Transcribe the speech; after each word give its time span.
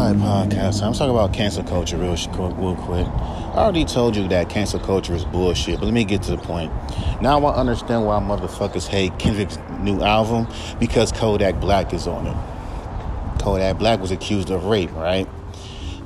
Hi, 0.00 0.14
podcast. 0.14 0.82
I'm 0.82 0.94
talking 0.94 1.10
about 1.10 1.34
cancel 1.34 1.62
culture 1.62 1.98
real, 1.98 2.16
real 2.16 2.74
quick. 2.74 3.06
I 3.06 3.58
already 3.58 3.84
told 3.84 4.16
you 4.16 4.26
that 4.28 4.48
cancel 4.48 4.80
culture 4.80 5.12
is 5.12 5.26
bullshit, 5.26 5.78
but 5.78 5.84
let 5.84 5.92
me 5.92 6.04
get 6.04 6.22
to 6.22 6.30
the 6.30 6.38
point. 6.38 6.72
Now 7.20 7.44
I 7.44 7.54
understand 7.54 8.06
why 8.06 8.18
motherfuckers 8.18 8.88
hate 8.88 9.18
Kendrick's 9.18 9.58
new 9.80 10.00
album 10.00 10.48
because 10.78 11.12
Kodak 11.12 11.60
Black 11.60 11.92
is 11.92 12.06
on 12.06 12.26
it. 12.28 13.42
Kodak 13.42 13.78
Black 13.78 14.00
was 14.00 14.10
accused 14.10 14.48
of 14.48 14.64
rape, 14.64 14.90
right? 14.92 15.28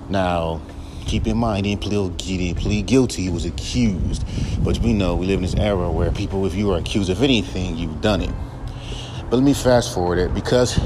Now, 0.09 0.61
keep 1.07 1.29
in 1.29 1.37
mind, 1.37 1.65
he 1.65 1.77
didn't 1.77 1.85
plead, 1.85 2.17
didn't 2.17 2.59
plead 2.61 2.87
guilty, 2.87 3.23
he 3.23 3.31
was 3.31 3.45
accused. 3.45 4.25
But 4.65 4.77
we 4.81 4.93
know 4.93 5.15
we 5.15 5.27
live 5.27 5.37
in 5.37 5.43
this 5.43 5.55
era 5.55 5.89
where 5.89 6.11
people, 6.11 6.45
if 6.47 6.57
you 6.57 6.73
are 6.73 6.79
accused 6.79 7.11
of 7.11 7.23
anything, 7.23 7.77
you've 7.77 8.01
done 8.01 8.23
it. 8.23 8.35
But 9.31 9.37
let 9.37 9.45
me 9.45 9.55
fast 9.55 9.95
forward 9.95 10.19
it 10.19 10.35
because 10.35 10.81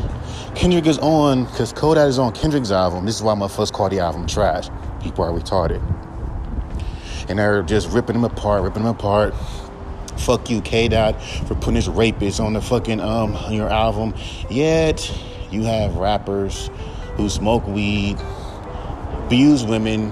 Kendrick 0.59 0.87
is 0.87 0.99
on, 0.99 1.45
because 1.45 1.73
Kodak 1.73 2.09
is 2.09 2.19
on 2.19 2.33
Kendrick's 2.33 2.73
album. 2.73 3.07
This 3.07 3.15
is 3.15 3.23
why 3.23 3.33
my 3.35 3.47
first 3.47 3.73
call 3.73 3.89
the 3.89 4.01
album 4.01 4.27
trash. 4.27 4.69
People 5.01 5.23
are 5.25 5.31
retarded. 5.31 5.81
And 7.29 7.39
they're 7.39 7.63
just 7.63 7.89
ripping 7.91 8.17
him 8.17 8.25
apart, 8.25 8.65
ripping 8.65 8.83
him 8.83 8.89
apart. 8.89 9.37
Fuck 10.17 10.51
you, 10.51 10.61
K 10.61 10.89
Dot, 10.89 11.23
for 11.47 11.55
putting 11.55 11.75
this 11.75 11.87
rapist 11.87 12.41
on 12.41 12.55
the 12.55 12.61
fucking 12.61 12.99
um 12.99 13.37
on 13.37 13.53
your 13.53 13.69
album. 13.69 14.17
Yet 14.51 15.17
you 15.53 15.63
have 15.63 15.95
rappers 15.95 16.71
who 17.15 17.29
smoke 17.31 17.65
weed, 17.69 18.19
abuse 19.27 19.63
women, 19.63 20.11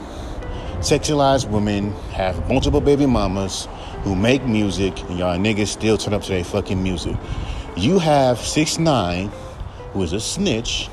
sexualize 0.79 1.51
women, 1.51 1.91
have 2.13 2.49
multiple 2.49 2.81
baby 2.81 3.07
mamas 3.07 3.67
who 4.05 4.15
make 4.15 4.45
music, 4.45 4.97
and 5.09 5.19
y'all 5.19 5.37
niggas 5.39 5.67
still 5.67 5.99
turn 5.99 6.15
up 6.15 6.23
to 6.23 6.29
their 6.29 6.45
fucking 6.45 6.81
music. 6.81 7.17
You 7.77 7.99
have 7.99 8.39
six 8.39 8.79
nine, 8.79 9.33
who 9.97 10.03
is 10.03 10.13
a 10.13 10.21
snitch. 10.21 10.91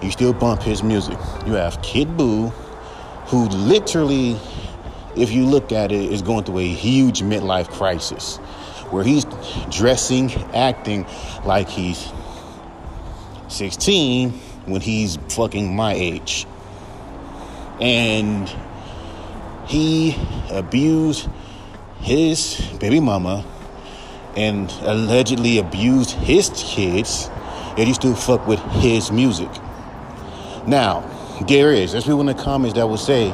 You 0.00 0.10
still 0.10 0.32
bump 0.32 0.62
his 0.62 0.82
music. 0.82 1.18
You 1.46 1.52
have 1.52 1.80
Kid 1.82 2.16
Boo, 2.16 2.48
who 3.26 3.48
literally, 3.48 4.38
if 5.14 5.30
you 5.30 5.44
look 5.44 5.72
at 5.72 5.92
it, 5.92 6.10
is 6.10 6.22
going 6.22 6.44
through 6.44 6.60
a 6.60 6.66
huge 6.66 7.20
midlife 7.20 7.68
crisis, 7.68 8.38
where 8.90 9.04
he's 9.04 9.26
dressing, 9.70 10.32
acting 10.54 11.06
like 11.44 11.68
he's 11.68 12.10
16 13.48 14.30
when 14.64 14.80
he's 14.80 15.16
fucking 15.28 15.76
my 15.76 15.92
age. 15.92 16.46
And 17.78 18.50
he 19.66 20.16
abused 20.50 21.28
his 22.00 22.56
baby 22.80 23.00
mama 23.00 23.44
and 24.34 24.70
allegedly 24.80 25.58
abused 25.58 26.12
his 26.12 26.50
kids 26.54 27.28
he 27.76 27.92
still 27.94 28.14
fuck 28.14 28.46
with 28.46 28.60
his 28.72 29.10
music. 29.10 29.50
Now, 30.66 31.10
there 31.48 31.72
is, 31.72 31.92
there's 31.92 32.04
people 32.04 32.20
in 32.20 32.26
the 32.26 32.34
comments 32.34 32.74
that 32.74 32.86
will 32.88 32.96
say, 32.96 33.32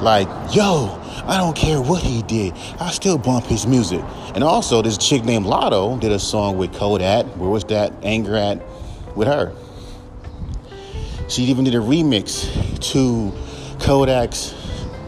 like, 0.00 0.28
yo, 0.54 1.00
I 1.26 1.36
don't 1.36 1.56
care 1.56 1.80
what 1.80 2.02
he 2.02 2.22
did. 2.22 2.52
I 2.80 2.90
still 2.90 3.18
bump 3.18 3.46
his 3.46 3.66
music. 3.66 4.02
And 4.34 4.44
also, 4.44 4.82
this 4.82 4.98
chick 4.98 5.24
named 5.24 5.46
Latto 5.46 5.98
did 6.00 6.12
a 6.12 6.18
song 6.18 6.58
with 6.58 6.72
Kodak. 6.74 7.26
Where 7.36 7.50
was 7.50 7.64
that 7.64 7.92
anger 8.02 8.36
at 8.36 8.62
with 9.16 9.28
her? 9.28 9.54
She 11.28 11.44
even 11.44 11.64
did 11.64 11.74
a 11.74 11.78
remix 11.78 12.44
to 12.92 13.32
Kodak's 13.84 14.54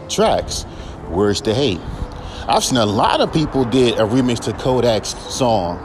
tracks, 0.09 0.63
Where's 1.09 1.41
the 1.41 1.53
Hate. 1.53 1.79
I've 2.47 2.63
seen 2.63 2.77
a 2.77 2.85
lot 2.85 3.21
of 3.21 3.31
people 3.31 3.65
did 3.65 3.95
a 3.95 4.03
remix 4.03 4.39
to 4.45 4.53
Kodak's 4.53 5.09
song, 5.33 5.77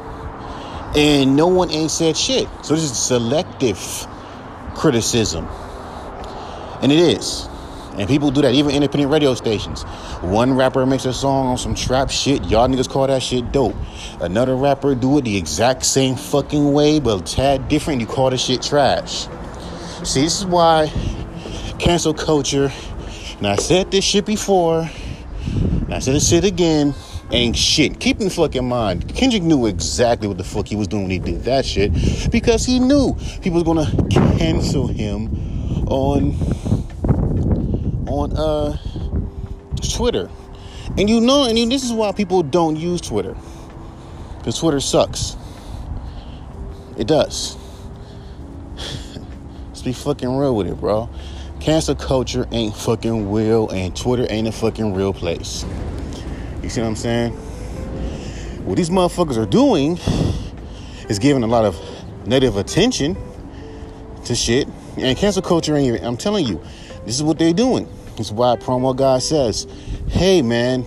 and 0.94 1.36
no 1.36 1.46
one 1.46 1.70
ain't 1.70 1.90
said 1.90 2.16
shit. 2.16 2.48
So 2.62 2.74
this 2.74 2.84
is 2.84 2.96
selective 2.96 3.78
criticism. 4.74 5.46
And 6.82 6.90
it 6.90 6.98
is. 6.98 7.48
And 7.96 8.08
people 8.08 8.30
do 8.30 8.40
that, 8.42 8.54
even 8.54 8.74
independent 8.74 9.12
radio 9.12 9.34
stations. 9.34 9.82
One 10.22 10.54
rapper 10.54 10.86
makes 10.86 11.04
a 11.04 11.12
song 11.12 11.48
on 11.48 11.58
some 11.58 11.74
trap 11.74 12.10
shit. 12.10 12.42
Y'all 12.44 12.66
niggas 12.66 12.88
call 12.88 13.06
that 13.06 13.22
shit 13.22 13.52
dope. 13.52 13.76
Another 14.20 14.56
rapper 14.56 14.94
do 14.94 15.18
it 15.18 15.24
the 15.24 15.36
exact 15.36 15.84
same 15.84 16.16
fucking 16.16 16.72
way, 16.72 17.00
but 17.00 17.20
a 17.20 17.34
tad 17.34 17.68
different. 17.68 18.00
You 18.00 18.06
call 18.06 18.30
the 18.30 18.38
shit 18.38 18.62
trash. 18.62 19.26
See, 20.04 20.22
this 20.22 20.40
is 20.40 20.46
why 20.46 20.90
cancel 21.78 22.14
culture, 22.14 22.72
and 23.38 23.46
I 23.46 23.56
said 23.56 23.90
this 23.90 24.04
shit 24.04 24.24
before, 24.24 24.88
and 25.82 25.92
I 25.92 25.98
said 25.98 26.14
this 26.14 26.28
shit 26.28 26.44
again, 26.44 26.94
ain't 27.32 27.56
shit. 27.56 27.98
Keep 27.98 28.20
in 28.20 28.30
fucking 28.30 28.68
mind, 28.68 29.14
Kendrick 29.14 29.42
knew 29.42 29.66
exactly 29.66 30.28
what 30.28 30.38
the 30.38 30.44
fuck 30.44 30.68
he 30.68 30.76
was 30.76 30.86
doing 30.86 31.04
when 31.04 31.10
he 31.10 31.18
did 31.18 31.44
that 31.44 31.64
shit 31.64 31.92
because 32.30 32.64
he 32.64 32.78
knew 32.78 33.16
people 33.40 33.62
was 33.62 33.64
gonna 33.64 33.90
cancel 34.38 34.86
him 34.86 35.28
on 35.88 36.36
on 38.06 38.32
uh 38.36 38.76
Twitter. 39.82 40.30
And 40.98 41.08
you 41.08 41.20
know, 41.20 41.44
and 41.44 41.56
this 41.70 41.84
is 41.84 41.92
why 41.92 42.12
people 42.12 42.42
don't 42.42 42.76
use 42.76 43.00
Twitter. 43.00 43.34
Because 44.38 44.58
Twitter 44.58 44.80
sucks. 44.80 45.36
It 46.98 47.06
does. 47.06 47.56
Let's 49.68 49.82
be 49.82 49.92
fucking 49.92 50.36
real 50.36 50.54
with 50.54 50.66
it, 50.66 50.78
bro. 50.78 51.08
Cancel 51.60 51.94
culture 51.94 52.46
ain't 52.50 52.76
fucking 52.76 53.30
real, 53.30 53.68
and 53.70 53.96
Twitter 53.96 54.26
ain't 54.28 54.48
a 54.48 54.52
fucking 54.52 54.94
real 54.94 55.12
place. 55.14 55.64
You 56.62 56.68
see 56.68 56.80
what 56.80 56.86
I'm 56.86 56.96
saying? 56.96 57.32
What 58.64 58.76
these 58.76 58.90
motherfuckers 58.90 59.36
are 59.36 59.46
doing 59.46 59.98
is 61.08 61.18
giving 61.18 61.42
a 61.42 61.46
lot 61.46 61.64
of 61.64 61.78
negative 62.26 62.56
attention 62.56 63.16
to 64.24 64.34
shit. 64.34 64.68
And 64.96 65.18
cancel 65.18 65.42
culture 65.42 65.74
ain't 65.74 65.88
even, 65.88 66.06
I'm 66.06 66.16
telling 66.16 66.46
you, 66.46 66.62
this 67.04 67.16
is 67.16 67.22
what 67.22 67.38
they're 67.38 67.52
doing. 67.52 67.88
This 68.16 68.26
is 68.26 68.32
why 68.32 68.56
promo 68.56 68.94
guy 68.94 69.18
says, 69.18 69.66
hey 70.08 70.42
man, 70.42 70.86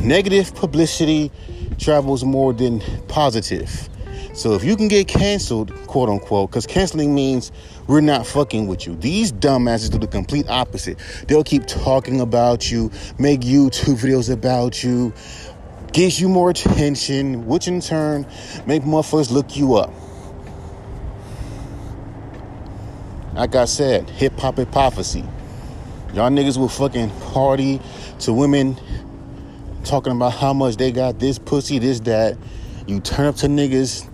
negative 0.00 0.54
publicity 0.54 1.30
travels 1.78 2.24
more 2.24 2.52
than 2.54 2.80
positive. 3.08 3.90
So 4.34 4.54
if 4.54 4.64
you 4.64 4.74
can 4.76 4.88
get 4.88 5.06
canceled, 5.06 5.72
quote 5.86 6.08
unquote, 6.08 6.50
because 6.50 6.66
canceling 6.66 7.14
means 7.14 7.52
we're 7.86 8.00
not 8.00 8.26
fucking 8.26 8.66
with 8.66 8.84
you. 8.84 8.96
These 8.96 9.32
dumbasses 9.32 9.90
do 9.90 9.98
the 9.98 10.08
complete 10.08 10.48
opposite. 10.48 10.98
They'll 11.28 11.44
keep 11.44 11.66
talking 11.66 12.20
about 12.20 12.70
you, 12.70 12.90
make 13.16 13.42
YouTube 13.42 13.94
videos 13.94 14.32
about 14.32 14.82
you, 14.82 15.14
gives 15.92 16.20
you 16.20 16.28
more 16.28 16.50
attention, 16.50 17.46
which 17.46 17.68
in 17.68 17.80
turn 17.80 18.26
make 18.66 18.82
motherfuckers 18.82 19.30
look 19.30 19.56
you 19.56 19.76
up. 19.76 19.92
Like 23.34 23.54
I 23.54 23.66
said, 23.66 24.10
hip 24.10 24.36
hop 24.38 24.56
hypocrisy. 24.56 25.24
Y'all 26.12 26.30
niggas 26.30 26.56
will 26.56 26.68
fucking 26.68 27.10
party 27.32 27.80
to 28.20 28.32
women 28.32 28.76
talking 29.84 30.12
about 30.12 30.32
how 30.32 30.52
much 30.52 30.76
they 30.76 30.90
got 30.90 31.20
this 31.20 31.38
pussy, 31.38 31.78
this, 31.78 32.00
that. 32.00 32.36
You 32.86 33.00
turn 33.00 33.26
up 33.26 33.36
to 33.36 33.46
niggas 33.46 34.08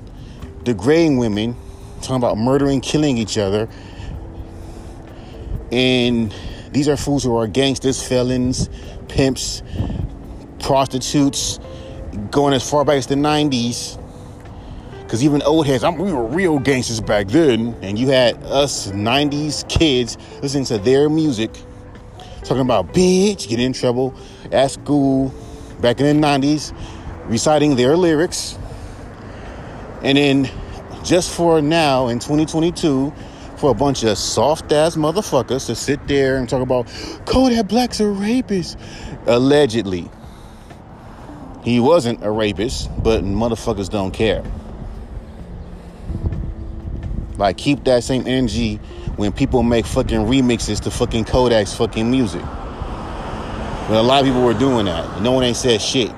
degrading 0.65 1.19
women, 1.19 1.57
talking 2.01 2.17
about 2.17 2.39
murdering, 2.39 2.81
killing 2.81 3.19
each 3.19 3.39
other. 3.39 3.69
And 5.73 6.35
these 6.73 6.89
are 6.89 6.97
fools 6.97 7.25
who 7.25 7.37
are 7.37 7.47
gangsters, 7.47 8.03
felons, 8.07 8.69
pimps, 9.09 9.63
prostitutes, 10.61 11.59
going 12.31 12.55
as 12.55 12.69
far 12.69 12.85
back 12.85 12.97
as 12.97 13.07
the 13.07 13.15
90s. 13.15 13.99
Because 15.03 15.25
even 15.25 15.43
old 15.43 15.67
heads, 15.67 15.83
I'm, 15.83 15.97
we 15.99 16.13
were 16.13 16.25
real 16.25 16.61
gangsters 16.61 17.01
back 17.01 17.27
then. 17.29 17.75
And 17.83 17.99
you 17.99 18.09
had 18.09 18.37
us 18.45 18.93
90s 18.93 19.69
kids 19.69 20.17
listening 20.41 20.65
to 20.67 20.79
their 20.79 21.09
music, 21.09 21.53
talking 22.45 22.61
about 22.61 22.95
bitch, 22.95 23.49
get 23.49 23.59
in 23.59 23.73
trouble 23.73 24.15
at 24.53 24.71
school 24.71 25.35
back 25.81 26.01
in 26.01 26.21
the 26.21 26.27
90s, 26.27 26.73
reciting 27.27 27.75
their 27.75 27.97
lyrics. 27.97 28.57
And 30.03 30.17
then 30.17 30.51
just 31.05 31.35
for 31.35 31.61
now 31.63 32.09
in 32.09 32.19
2022, 32.19 33.13
for 33.61 33.71
a 33.71 33.75
bunch 33.75 34.05
of 34.05 34.17
soft 34.17 34.73
ass 34.73 34.97
motherfuckers 34.97 35.67
to 35.67 35.75
sit 35.75 36.09
there 36.09 36.39
and 36.39 36.49
talk 36.49 36.63
about 36.63 36.87
Kodak 37.27 37.69
Black's 37.69 38.01
a 38.01 38.09
rapist. 38.09 38.79
Allegedly. 39.27 40.11
He 41.63 41.79
wasn't 41.79 42.25
a 42.25 42.31
rapist, 42.31 42.89
but 43.03 43.23
motherfuckers 43.23 43.91
don't 43.91 44.13
care. 44.13 44.43
Like, 47.37 47.59
keep 47.59 47.85
that 47.85 48.03
same 48.03 48.27
energy 48.27 48.77
when 49.17 49.31
people 49.33 49.63
make 49.63 49.85
fucking 49.85 50.21
remixes 50.21 50.81
to 50.81 50.91
fucking 50.91 51.27
Kodak's 51.27 51.75
fucking 51.75 52.11
music. 52.11 52.43
But 52.43 53.99
a 53.99 54.03
lot 54.03 54.21
of 54.21 54.27
people 54.27 54.43
were 54.43 54.55
doing 54.55 54.87
that. 54.87 55.21
No 55.21 55.33
one 55.33 55.45
ain't 55.45 55.57
said 55.57 55.83
shit. 55.83 56.11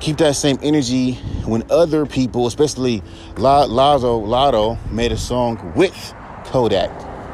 Keep 0.00 0.16
that 0.16 0.34
same 0.34 0.58
energy 0.62 1.12
when 1.44 1.62
other 1.70 2.06
people, 2.06 2.46
especially 2.46 3.02
Lazo 3.36 4.24
Latto, 4.24 4.78
made 4.90 5.12
a 5.12 5.16
song 5.16 5.72
with 5.76 6.14
Kodak 6.46 6.90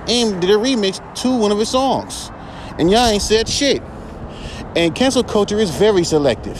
and 0.08 0.40
did 0.40 0.50
a 0.50 0.54
remix 0.54 1.00
to 1.22 1.36
one 1.36 1.52
of 1.52 1.58
his 1.58 1.68
songs. 1.68 2.30
And 2.78 2.90
y'all 2.90 3.06
ain't 3.06 3.22
said 3.22 3.48
shit. 3.48 3.82
And 4.74 4.94
cancel 4.94 5.22
culture 5.22 5.58
is 5.58 5.70
very 5.70 6.02
selective. 6.02 6.58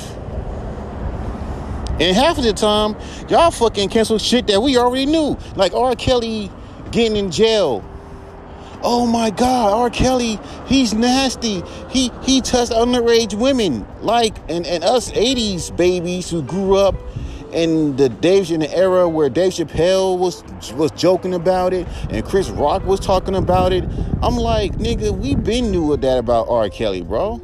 And 2.01 2.15
half 2.17 2.39
of 2.39 2.45
the 2.45 2.53
time, 2.53 2.97
y'all 3.29 3.51
fucking 3.51 3.89
cancel 3.89 4.19
shit 4.19 4.47
that 4.47 4.63
we 4.63 4.77
already 4.77 5.07
knew. 5.07 5.37
Like 5.57 5.75
R. 5.75 5.97
Kelly 5.97 6.51
getting 6.93 7.17
in 7.17 7.31
jail 7.33 7.85
oh 8.83 9.07
my 9.07 9.31
God, 9.31 9.73
R. 9.73 9.91
Kelly, 9.91 10.39
he's 10.67 10.95
nasty. 10.95 11.63
He 11.91 12.11
he 12.23 12.41
touched 12.41 12.73
underage 12.73 13.35
women. 13.35 13.87
Like 14.01 14.37
and, 14.49 14.67
and 14.67 14.85
us 14.85 15.11
80s 15.13 15.77
babies 15.77 16.31
who 16.31 16.43
grew 16.43 16.77
up 16.77 16.95
in 17.53 17.97
the 17.97 18.09
Dave 18.09 18.51
in 18.51 18.61
the 18.61 18.77
era 18.77 19.09
where 19.09 19.29
Dave 19.29 19.53
Chappelle 19.53 20.19
was 20.19 20.45
was 20.75 20.91
joking 20.93 21.35
about 21.35 21.73
it 21.73 21.87
and 22.11 22.25
Chris 22.25 22.51
Rock 22.51 22.85
was 22.85 23.01
talking 23.01 23.35
about 23.35 23.73
it. 23.73 23.85
I'm 24.23 24.37
like, 24.37 24.73
nigga, 24.73 25.17
we 25.17 25.35
been 25.35 25.71
knew 25.71 25.97
that 25.97 26.19
about 26.19 26.49
R. 26.49 26.69
Kelly, 26.69 27.03
bro. 27.03 27.41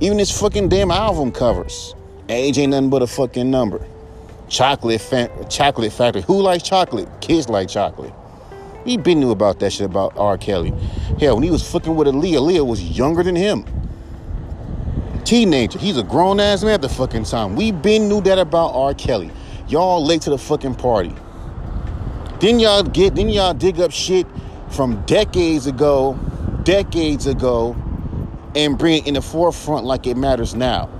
Even 0.00 0.18
his 0.18 0.30
fucking 0.30 0.68
damn 0.68 0.90
album 0.90 1.30
covers. 1.30 1.94
Age 2.28 2.58
ain't 2.58 2.70
nothing 2.70 2.90
but 2.90 3.02
a 3.02 3.06
fucking 3.06 3.50
number. 3.50 3.80
Chocolate, 4.48 5.00
fa- 5.00 5.46
chocolate 5.48 5.92
factory. 5.92 6.22
Who 6.22 6.40
likes 6.40 6.62
chocolate? 6.62 7.08
Kids 7.20 7.48
like 7.48 7.68
chocolate. 7.68 8.12
We 8.84 8.98
been 8.98 9.20
knew 9.20 9.30
about 9.30 9.60
that 9.60 9.72
shit 9.72 9.86
about 9.86 10.16
R. 10.16 10.36
Kelly. 10.36 10.72
Hell, 11.18 11.36
when 11.36 11.42
he 11.42 11.50
was 11.50 11.68
fucking 11.70 11.94
with 11.96 12.06
Aaliyah, 12.06 12.38
Aaliyah 12.38 12.66
was 12.66 12.82
younger 12.82 13.22
than 13.22 13.34
him. 13.36 13.64
Teenager. 15.24 15.78
He's 15.78 15.96
a 15.96 16.02
grown 16.02 16.38
ass 16.38 16.62
man 16.62 16.74
at 16.74 16.82
the 16.82 16.88
fucking 16.88 17.24
time. 17.24 17.56
We 17.56 17.72
been 17.72 18.08
knew 18.08 18.20
that 18.22 18.38
about 18.38 18.74
R. 18.74 18.92
Kelly. 18.92 19.30
Y'all 19.68 20.04
late 20.04 20.20
to 20.22 20.30
the 20.30 20.38
fucking 20.38 20.74
party. 20.74 21.14
Then 22.40 22.60
y'all 22.60 22.82
get, 22.82 23.14
then 23.14 23.30
y'all 23.30 23.54
dig 23.54 23.80
up 23.80 23.90
shit 23.90 24.26
from 24.68 25.02
decades 25.06 25.66
ago, 25.66 26.18
decades 26.64 27.26
ago, 27.26 27.74
and 28.54 28.76
bring 28.76 28.98
it 28.98 29.06
in 29.06 29.14
the 29.14 29.22
forefront 29.22 29.86
like 29.86 30.06
it 30.06 30.16
matters 30.18 30.54
now. 30.54 30.90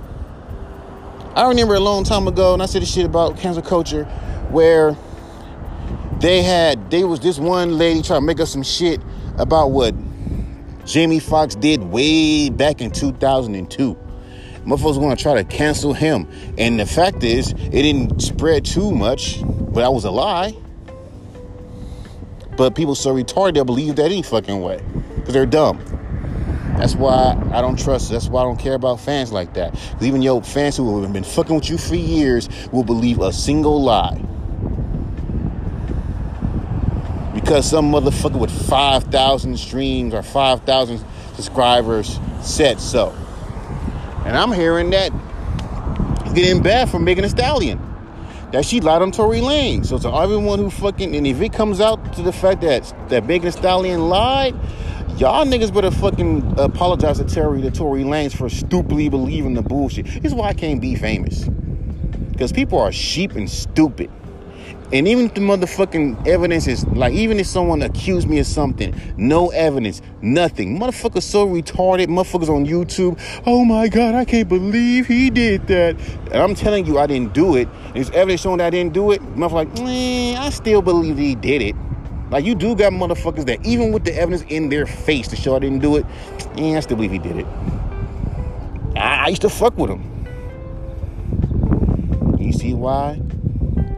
I 1.35 1.47
remember 1.47 1.75
a 1.75 1.79
long 1.79 2.03
time 2.03 2.27
ago, 2.27 2.53
and 2.53 2.63
I 2.63 2.65
said 2.65 2.81
this 2.81 2.91
shit 2.91 3.05
about 3.05 3.37
cancel 3.37 3.61
culture, 3.61 4.05
where 4.49 4.95
they 6.25 6.41
had 6.41 6.89
they 6.89 7.03
was 7.03 7.19
this 7.19 7.37
one 7.37 7.77
lady 7.77 8.01
trying 8.01 8.21
to 8.21 8.25
make 8.25 8.39
up 8.39 8.47
some 8.47 8.63
shit 8.63 8.99
about 9.37 9.69
what 9.69 9.93
Jamie 10.83 11.19
Foxx 11.19 11.53
did 11.53 11.83
way 11.83 12.49
back 12.49 12.81
in 12.81 12.89
2002. 12.89 13.95
Motherfuckers 14.65 14.99
want 14.99 15.19
to 15.19 15.21
try 15.21 15.35
to 15.35 15.43
cancel 15.43 15.93
him, 15.93 16.27
and 16.57 16.79
the 16.79 16.85
fact 16.87 17.23
is, 17.23 17.51
it 17.51 17.69
didn't 17.69 18.23
spread 18.23 18.65
too 18.65 18.91
much, 18.91 19.39
but 19.43 19.81
that 19.81 19.93
was 19.93 20.03
a 20.05 20.09
lie. 20.09 20.55
But 22.57 22.73
people 22.73 22.95
so 22.95 23.13
retarded 23.13 23.53
they'll 23.53 23.63
believe 23.63 23.95
that 23.97 24.05
any 24.05 24.23
fucking 24.23 24.61
way 24.61 24.81
because 25.17 25.35
they're 25.35 25.45
dumb. 25.45 25.77
That's 26.77 26.95
why 26.95 27.39
I 27.53 27.61
don't 27.61 27.77
trust. 27.77 28.09
That's 28.09 28.29
why 28.29 28.41
I 28.41 28.45
don't 28.45 28.59
care 28.59 28.73
about 28.73 28.99
fans 28.99 29.31
like 29.31 29.53
that. 29.53 29.73
Because 29.73 30.07
even 30.07 30.23
your 30.23 30.41
fans 30.41 30.75
who 30.75 31.03
have 31.03 31.13
been 31.13 31.23
fucking 31.23 31.55
with 31.55 31.69
you 31.69 31.77
for 31.77 31.95
years 31.95 32.49
will 32.71 32.83
believe 32.83 33.19
a 33.19 33.31
single 33.31 33.79
lie. 33.83 34.19
Because 37.45 37.69
some 37.69 37.91
motherfucker 37.91 38.39
with 38.39 38.49
5,000 38.67 39.59
streams 39.59 40.15
or 40.15 40.23
5,000 40.23 41.05
subscribers 41.35 42.19
said 42.41 42.79
so. 42.79 43.15
And 44.25 44.35
I'm 44.35 44.51
hearing 44.51 44.89
that 44.89 45.11
getting 46.33 46.63
bad 46.63 46.89
for 46.89 46.97
Megan 46.97 47.21
Thee 47.21 47.29
Stallion. 47.29 47.79
That 48.51 48.65
she 48.65 48.81
lied 48.81 49.03
on 49.03 49.11
Tory 49.11 49.41
Lanez. 49.41 49.85
So 49.85 49.99
to 49.99 50.11
everyone 50.11 50.57
who 50.57 50.71
fucking, 50.71 51.15
and 51.15 51.27
if 51.27 51.39
it 51.39 51.53
comes 51.53 51.79
out 51.79 52.13
to 52.13 52.23
the 52.23 52.33
fact 52.33 52.61
that, 52.61 52.91
that 53.09 53.27
Megan 53.27 53.51
Stallion 53.51 54.09
lied, 54.09 54.55
Y'all 55.17 55.45
niggas 55.45 55.73
better 55.73 55.91
fucking 55.91 56.55
apologize 56.57 57.19
to 57.19 57.23
Terry 57.23 57.61
to 57.61 57.71
Tory 57.71 58.03
Lanez 58.03 58.35
for 58.35 58.49
stupidly 58.49 59.07
believing 59.07 59.53
the 59.53 59.61
bullshit. 59.61 60.05
This 60.07 60.25
is 60.25 60.33
why 60.33 60.49
I 60.49 60.53
can't 60.53 60.81
be 60.81 60.95
famous. 60.95 61.45
Because 62.31 62.51
people 62.51 62.79
are 62.79 62.91
sheep 62.91 63.31
and 63.31 63.49
stupid. 63.49 64.11
And 64.93 65.07
even 65.07 65.25
if 65.25 65.33
the 65.33 65.41
motherfucking 65.41 66.27
evidence 66.27 66.67
is 66.67 66.85
like, 66.87 67.13
even 67.13 67.39
if 67.39 67.47
someone 67.47 67.81
accused 67.81 68.29
me 68.29 68.39
of 68.39 68.45
something, 68.45 68.95
no 69.17 69.49
evidence, 69.49 70.01
nothing. 70.21 70.79
Motherfuckers 70.79 71.23
so 71.23 71.47
retarded, 71.47 72.07
motherfuckers 72.07 72.49
on 72.49 72.65
YouTube. 72.65 73.19
Oh 73.47 73.65
my 73.65 73.87
God, 73.87 74.13
I 74.13 74.25
can't 74.25 74.47
believe 74.47 75.07
he 75.07 75.29
did 75.31 75.65
that. 75.67 75.99
And 76.31 76.35
I'm 76.35 76.53
telling 76.53 76.85
you, 76.85 76.99
I 76.99 77.07
didn't 77.07 77.33
do 77.33 77.55
it. 77.55 77.67
There's 77.93 78.11
evidence 78.11 78.41
showing 78.41 78.59
that 78.59 78.67
I 78.67 78.69
didn't 78.69 78.93
do 78.93 79.11
it. 79.11 79.21
Motherfucker, 79.35 79.79
like, 79.79 80.39
I 80.39 80.49
still 80.51 80.81
believe 80.81 81.17
he 81.17 81.33
did 81.33 81.61
it. 81.61 81.75
Like 82.29 82.45
you 82.45 82.55
do 82.55 82.75
got 82.75 82.91
motherfuckers 82.91 83.45
that 83.45 83.65
even 83.65 83.91
with 83.91 84.03
the 84.03 84.15
evidence 84.15 84.43
in 84.49 84.69
their 84.69 84.85
face 84.85 85.27
to 85.29 85.35
show 85.35 85.55
I 85.55 85.59
didn't 85.59 85.79
do 85.79 85.95
it, 85.95 86.05
yeah, 86.55 86.77
I 86.77 86.79
still 86.79 86.97
believe 86.97 87.11
he 87.11 87.19
did 87.19 87.37
it. 87.37 87.45
I, 88.95 89.25
I 89.25 89.27
used 89.27 89.41
to 89.43 89.49
fuck 89.49 89.77
with 89.77 89.89
him. 89.89 90.03
You 92.39 92.51
see 92.51 92.73
why? 92.73 93.21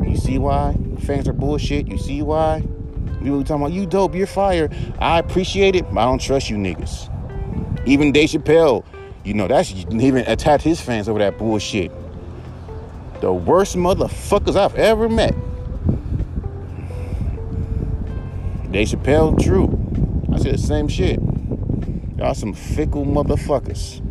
You 0.07 0.15
see 0.15 0.37
why 0.37 0.75
fans 1.01 1.27
are 1.27 1.33
bullshit? 1.33 1.87
You 1.87 1.97
see 1.97 2.21
why? 2.21 2.63
We 3.21 3.31
were 3.31 3.43
talking 3.43 3.63
about 3.63 3.73
you 3.73 3.85
dope, 3.85 4.15
you're 4.15 4.27
fire. 4.27 4.69
I 4.99 5.19
appreciate 5.19 5.75
it, 5.75 5.83
but 5.91 5.99
I 5.99 6.05
don't 6.05 6.21
trust 6.21 6.49
you 6.49 6.55
niggas. 6.55 7.11
Even 7.85 8.11
Dave 8.11 8.29
Chappelle, 8.29 8.85
you 9.23 9.33
know, 9.33 9.47
that's 9.47 9.71
even 9.73 10.17
attacked 10.27 10.63
his 10.63 10.79
fans 10.79 11.09
over 11.09 11.19
that 11.19 11.37
bullshit. 11.37 11.91
The 13.21 13.33
worst 13.33 13.75
motherfuckers 13.75 14.55
I've 14.55 14.75
ever 14.75 15.09
met. 15.09 15.35
Dave 18.71 18.89
Chappelle, 18.89 19.41
true. 19.43 19.73
I 20.31 20.37
said 20.37 20.53
the 20.53 20.57
same 20.59 20.87
shit. 20.87 21.19
Y'all 22.17 22.33
some 22.33 22.53
fickle 22.53 23.05
motherfuckers. 23.05 24.01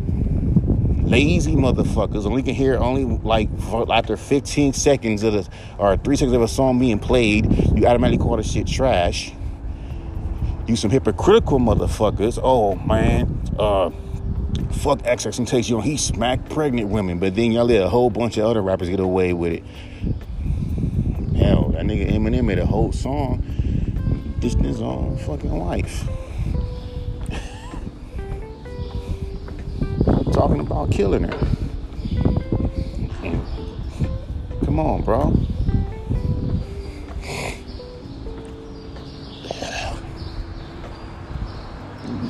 Lazy 1.07 1.55
motherfuckers. 1.55 2.27
Only 2.27 2.43
can 2.43 2.55
hear 2.55 2.77
only 2.77 3.05
like 3.05 3.49
after 3.91 4.17
15 4.17 4.73
seconds 4.73 5.23
of 5.23 5.35
the 5.35 5.49
or 5.79 5.97
three 5.97 6.17
seconds 6.17 6.35
of 6.35 6.43
a 6.43 6.49
song 6.49 6.81
being 6.81 6.99
played, 6.99 7.47
you 7.77 7.87
automatically 7.87 8.25
call 8.25 8.37
the 8.37 8.43
shit 8.43 8.67
trash. 8.67 9.33
You 10.67 10.75
some 10.75 10.91
hypocritical 10.91 11.61
motherfuckers. 11.61 12.41
Oh 12.43 12.75
man. 12.75 13.41
Uh 13.57 13.91
fuck 14.73 14.99
XXXTentacion. 14.99 15.69
You 15.69 15.77
know, 15.77 15.81
he 15.81 15.97
smacked 15.97 16.51
pregnant 16.51 16.89
women, 16.89 17.21
but 17.21 17.37
then 17.37 17.53
y'all 17.53 17.67
let 17.67 17.83
a 17.83 17.89
whole 17.89 18.11
bunch 18.11 18.37
of 18.37 18.45
other 18.45 18.61
rappers 18.61 18.89
get 18.89 18.99
away 18.99 19.33
with 19.33 19.53
it. 19.53 19.65
Hell, 21.37 21.69
that 21.69 21.85
nigga 21.85 22.11
Eminem 22.11 22.47
made 22.47 22.59
a 22.59 22.67
whole 22.67 22.91
song 22.91 23.45
dishing 24.41 24.65
his 24.65 24.83
own 24.83 25.17
fucking 25.19 25.57
wife. 25.57 26.05
Talking 30.33 30.61
about 30.61 30.91
killing 30.91 31.25
her. 31.25 31.39
Come 34.65 34.79
on, 34.79 35.03
bro. 35.03 35.33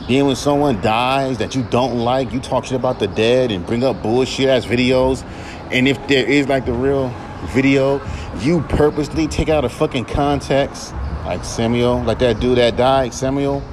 Then 0.09 0.27
when 0.27 0.37
someone 0.37 0.81
dies 0.81 1.39
that 1.39 1.57
you 1.57 1.65
don't 1.65 1.99
like, 1.99 2.33
you 2.33 2.39
talk 2.39 2.65
shit 2.65 2.77
about 2.77 3.01
the 3.01 3.09
dead 3.09 3.51
and 3.51 3.67
bring 3.67 3.83
up 3.83 4.03
bullshit 4.03 4.49
ass 4.49 4.65
videos. 4.65 5.25
And 5.73 5.89
if 5.89 6.07
there 6.07 6.25
is 6.25 6.47
like 6.47 6.65
the 6.65 6.73
real 6.73 7.13
video, 7.47 8.01
you 8.39 8.61
purposely 8.69 9.27
take 9.27 9.49
out 9.49 9.65
a 9.65 9.69
fucking 9.69 10.05
context 10.05 10.95
like 11.25 11.45
Samuel, 11.45 12.05
like 12.05 12.21
that 12.21 12.39
dude 12.39 12.59
that 12.59 12.77
died, 12.77 13.13
Samuel. 13.13 13.65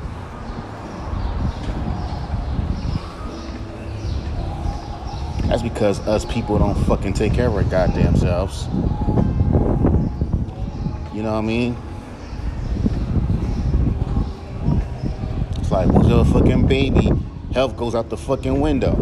Because 5.63 6.00
us 6.01 6.25
people 6.25 6.60
don't 6.60 6.75
fucking 6.86 7.13
take 7.13 7.34
care 7.34 7.48
of 7.48 7.55
our 7.55 7.63
goddamn 7.63 8.15
selves. 8.17 8.65
You 11.15 11.24
know 11.24 11.32
what 11.32 11.39
I 11.39 11.41
mean? 11.41 11.77
It's 15.58 15.72
like 15.72 15.88
once 15.88 16.08
you're 16.08 16.22
a 16.22 16.25
fucking 16.25 16.67
baby, 16.67 17.10
health 17.53 17.77
goes 17.77 17.96
out 17.96 18.10
the 18.10 18.17
fucking 18.17 18.60
window. 18.60 18.93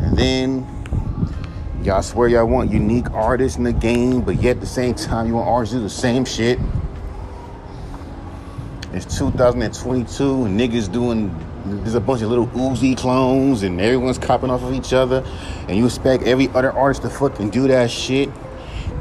And 0.00 0.16
then 0.16 0.78
Y'all 1.88 2.02
swear 2.02 2.28
y'all 2.28 2.44
want 2.44 2.70
unique 2.70 3.10
artists 3.12 3.56
in 3.56 3.64
the 3.64 3.72
game, 3.72 4.20
but 4.20 4.42
yet 4.42 4.56
at 4.56 4.60
the 4.60 4.66
same 4.66 4.94
time 4.94 5.26
you 5.26 5.34
want 5.34 5.48
artists 5.48 5.72
to 5.72 5.78
do 5.78 5.84
the 5.84 5.88
same 5.88 6.22
shit. 6.22 6.58
It's 8.92 9.16
2022 9.16 10.44
and 10.44 10.60
niggas 10.60 10.92
doing 10.92 11.34
there's 11.68 11.94
a 11.94 12.00
bunch 12.00 12.22
of 12.22 12.30
Lil 12.30 12.46
Uzi 12.48 12.96
clones 12.96 13.62
and 13.62 13.80
everyone's 13.80 14.18
copying 14.18 14.50
off 14.50 14.62
of 14.62 14.74
each 14.74 14.92
other 14.92 15.24
and 15.68 15.76
you 15.76 15.84
expect 15.84 16.24
every 16.24 16.48
other 16.48 16.72
artist 16.72 17.02
to 17.02 17.10
fucking 17.10 17.50
do 17.50 17.68
that 17.68 17.90
shit 17.90 18.30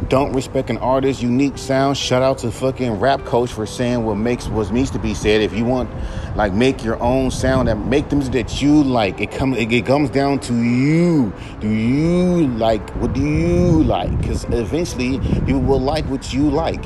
don't 0.09 0.31
respect 0.33 0.69
an 0.69 0.77
artist's 0.77 1.21
unique 1.21 1.57
sound. 1.57 1.97
Shout 1.97 2.21
out 2.21 2.37
to 2.39 2.51
fucking 2.51 2.99
rap 2.99 3.25
coach 3.25 3.51
for 3.51 3.65
saying 3.65 4.05
what 4.05 4.15
makes 4.15 4.47
what 4.47 4.71
needs 4.71 4.91
to 4.91 4.99
be 4.99 5.13
said. 5.13 5.41
If 5.41 5.53
you 5.53 5.65
want, 5.65 5.89
like, 6.35 6.53
make 6.53 6.83
your 6.83 7.01
own 7.01 7.31
sound 7.31 7.67
and 7.67 7.89
make 7.89 8.09
them 8.09 8.21
that 8.31 8.61
you 8.61 8.83
like. 8.83 9.19
It 9.19 9.31
comes 9.31 9.57
it 9.57 9.85
comes 9.85 10.09
down 10.09 10.39
to 10.41 10.53
you. 10.53 11.33
Do 11.59 11.69
you 11.69 12.47
like 12.47 12.89
what 12.91 13.13
do 13.13 13.21
you 13.21 13.83
like? 13.83 14.15
Because 14.19 14.45
eventually 14.45 15.19
people 15.45 15.61
will 15.61 15.81
like 15.81 16.05
what 16.05 16.33
you 16.33 16.49
like. 16.49 16.85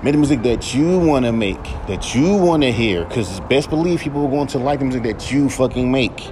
Make 0.00 0.12
the 0.12 0.18
music 0.18 0.42
that 0.42 0.74
you 0.74 0.96
want 1.00 1.24
to 1.24 1.32
make, 1.32 1.60
that 1.88 2.14
you 2.14 2.36
want 2.36 2.62
to 2.62 2.70
hear. 2.70 3.04
Because 3.04 3.40
best 3.40 3.68
believe 3.68 3.98
people 4.00 4.24
are 4.24 4.30
going 4.30 4.46
to 4.48 4.58
like 4.58 4.78
the 4.78 4.84
music 4.84 5.02
that 5.02 5.32
you 5.32 5.50
fucking 5.50 5.90
make. 5.90 6.30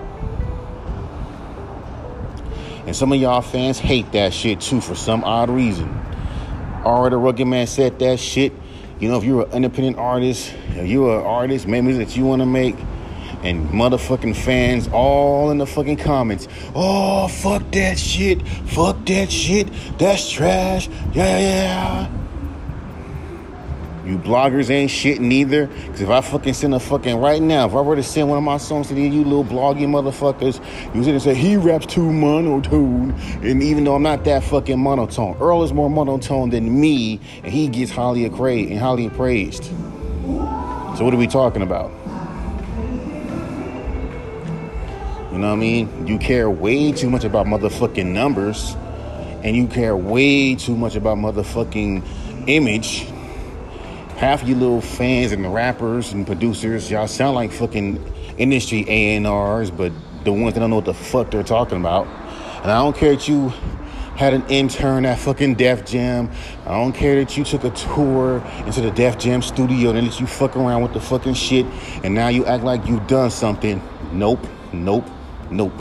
And 2.87 2.95
some 2.95 3.11
of 3.11 3.21
y'all 3.21 3.43
fans 3.43 3.81
hate 3.81 4.13
that 4.13 4.33
shit 4.33 4.61
too 4.61 4.81
for 4.81 4.95
some 4.95 5.25
odd 5.25 5.51
reason. 5.51 5.89
R.A. 6.85 7.11
the 7.11 7.17
Rugged 7.17 7.49
Man 7.49 7.67
said 7.67 7.99
that 7.99 8.21
shit. 8.21 8.53
You 9.01 9.09
know, 9.09 9.19
if 9.19 9.25
you're 9.25 9.47
an 9.47 9.53
independent 9.53 9.99
artist, 9.99 10.55
you're 10.77 11.19
an 11.19 11.27
artist, 11.27 11.67
maybe 11.67 11.93
that 11.95 12.17
you 12.17 12.25
want 12.25 12.43
to 12.43 12.47
make, 12.47 12.77
and 13.43 13.69
motherfucking 13.71 14.37
fans 14.37 14.89
all 14.93 15.51
in 15.51 15.59
the 15.59 15.67
fucking 15.67 15.97
comments. 15.97 16.47
Oh, 16.73 17.27
fuck 17.27 17.69
that 17.73 17.99
shit. 17.99 18.47
Fuck 18.47 19.05
that 19.07 19.33
shit. 19.33 19.69
That's 19.99 20.31
trash. 20.31 20.89
Yeah, 21.13 21.39
yeah. 21.39 22.26
You 24.07 24.19
bloggers 24.19 24.71
ain't 24.71 24.89
shit 24.89 25.21
neither. 25.21 25.67
Cause 25.67 26.01
if 26.01 26.09
I 26.09 26.21
fucking 26.21 26.55
send 26.55 26.75
a 26.75 26.79
fucking 26.79 27.17
right 27.17 27.43
now, 27.43 27.67
if 27.67 27.75
I 27.75 27.81
were 27.81 27.97
to 27.97 28.05
send 28.05 28.29
one 28.29 28.39
of 28.39 28.45
my 28.45 28.57
songs 28.57 28.87
to 28.89 28.95
you 28.95 29.25
little 29.25 29.45
bloggy 29.45 29.81
motherfuckers, 29.81 30.65
you 30.95 31.03
sit 31.03 31.13
and 31.13 31.23
say 31.23 31.35
he 31.35 31.57
raps 31.57 31.87
too 31.87 32.13
monotone. 32.13 33.11
And 33.43 33.61
even 33.65 33.83
though 33.83 33.97
I'm 33.97 34.05
not 34.05 34.23
that 34.23 34.45
fucking 34.45 34.79
monotone, 34.79 35.37
Earl 35.41 35.65
is 35.65 35.73
more 35.73 35.91
monotone 35.91 36.51
than 36.51 36.81
me, 36.81 37.21
and 37.43 37.53
he 37.53 37.67
gets 37.67 37.91
highly 37.91 38.25
appraised 38.25 38.71
and 38.71 38.79
highly 38.79 39.11
praised. 39.11 39.65
So 39.65 41.05
what 41.05 41.13
are 41.13 41.17
we 41.17 41.27
talking 41.27 41.63
about? 41.63 41.91
You 45.33 45.39
know 45.39 45.49
what 45.49 45.55
I 45.55 45.57
mean? 45.57 46.07
You 46.07 46.19
care 46.19 46.49
way 46.49 46.93
too 46.93 47.11
much 47.11 47.25
about 47.25 47.47
motherfucking 47.47 48.07
numbers, 48.07 48.77
and 49.43 49.57
you 49.57 49.67
care 49.67 49.97
way 49.97 50.55
too 50.55 50.77
much 50.77 50.95
about 50.95 51.19
motherfucking 51.19 52.05
image 52.47 53.09
half 54.17 54.49
you 54.49 54.55
little 54.55 54.81
fans 54.81 55.33
and 55.33 55.53
rappers 55.53 56.13
and 56.13 56.27
producers, 56.27 56.91
y'all 56.91 57.07
sound 57.07 57.35
like 57.35 57.53
fucking 57.53 58.03
industry 58.39 58.85
A&Rs, 58.89 59.71
but 59.71 59.93
the 60.25 60.33
ones 60.33 60.55
that 60.55 60.61
don't 60.61 60.71
know 60.71 60.77
what 60.77 60.87
the 60.87 60.95
fuck 60.95 61.31
they're 61.31 61.43
talking 61.43 61.79
about. 61.79 62.07
And 62.63 62.71
I 62.71 62.83
don't 62.83 62.97
care 62.97 63.15
that 63.15 63.29
you 63.29 63.51
had 64.17 64.33
an 64.33 64.43
intern 64.49 65.05
at 65.05 65.19
fucking 65.19 65.57
Def 65.57 65.85
Jam. 65.85 66.31
I 66.65 66.71
don't 66.71 66.95
care 66.95 67.23
that 67.23 67.37
you 67.37 67.45
took 67.45 67.65
a 67.65 67.71
tour 67.71 68.43
into 68.65 68.81
the 68.81 68.91
Def 68.91 69.19
Jam 69.19 69.43
studio 69.43 69.91
and 69.91 70.07
that 70.09 70.19
you 70.19 70.27
fuck 70.27 70.57
around 70.57 70.83
with 70.83 70.95
the 70.95 71.01
fucking 71.01 71.35
shit 71.35 71.67
and 72.03 72.15
now 72.15 72.29
you 72.29 72.47
act 72.47 72.65
like 72.65 72.87
you've 72.87 73.07
done 73.07 73.31
something. 73.31 73.83
Nope, 74.13 74.47
nope, 74.73 75.05
nope. 75.51 75.75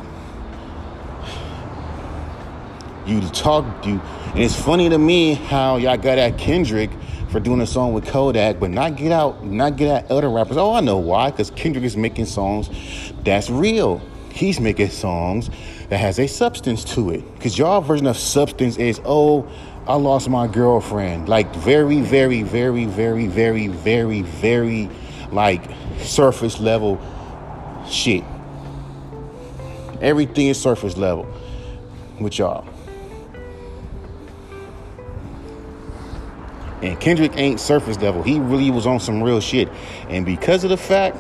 You 3.06 3.22
talk, 3.30 3.86
you, 3.86 4.02
and 4.34 4.40
it's 4.40 4.60
funny 4.60 4.90
to 4.90 4.98
me 4.98 5.36
how 5.36 5.78
y'all 5.78 5.96
got 5.96 6.18
at 6.18 6.38
Kendrick 6.38 6.90
for 7.30 7.40
doing 7.40 7.62
a 7.62 7.68
song 7.68 7.94
with 7.94 8.06
Kodak, 8.06 8.60
but 8.60 8.70
not 8.70 8.96
get 8.96 9.12
out, 9.12 9.44
not 9.44 9.78
get 9.78 10.06
at 10.06 10.12
other 10.12 10.30
rappers. 10.30 10.58
Oh, 10.58 10.74
I 10.74 10.82
know 10.82 10.98
why. 10.98 11.32
Because 11.32 11.52
Kendrick 11.52 11.84
is 11.84 11.98
making 11.98 12.26
songs 12.26 12.70
that's 13.24 13.50
real. 13.50 14.02
He's 14.32 14.60
making 14.60 14.90
songs 14.90 15.50
that 15.90 15.98
has 15.98 16.20
a 16.20 16.28
substance 16.28 16.84
to 16.96 17.12
it. 17.12 17.34
Because 17.36 17.58
y'all 17.58 17.82
version 17.82 18.08
of 18.08 18.18
substance 18.18 18.78
is, 18.78 19.00
oh, 19.06 19.48
I 19.88 19.96
lost 19.96 20.30
my 20.30 20.48
girlfriend. 20.48 21.30
Like 21.30 21.54
very, 21.56 22.02
very, 22.02 22.44
very, 22.44 22.86
very, 22.86 23.28
very, 23.28 23.68
very, 23.68 24.22
very, 24.22 24.90
like 25.32 25.64
surface 26.00 26.60
level 26.60 27.00
shit. 27.88 28.24
Everything 30.02 30.48
is 30.48 30.62
surface 30.62 30.98
level 30.98 31.28
with 32.20 32.38
y'all. 32.38 32.68
And 36.86 37.00
Kendrick 37.00 37.36
ain't 37.36 37.60
surface 37.60 38.00
level. 38.00 38.22
He 38.22 38.40
really 38.40 38.70
was 38.70 38.86
on 38.86 39.00
some 39.00 39.24
real 39.24 39.40
shit. 39.40 39.70
And 40.08 40.24
because 40.24 40.64
of 40.64 40.70
the 40.70 40.78
fact 40.78 41.18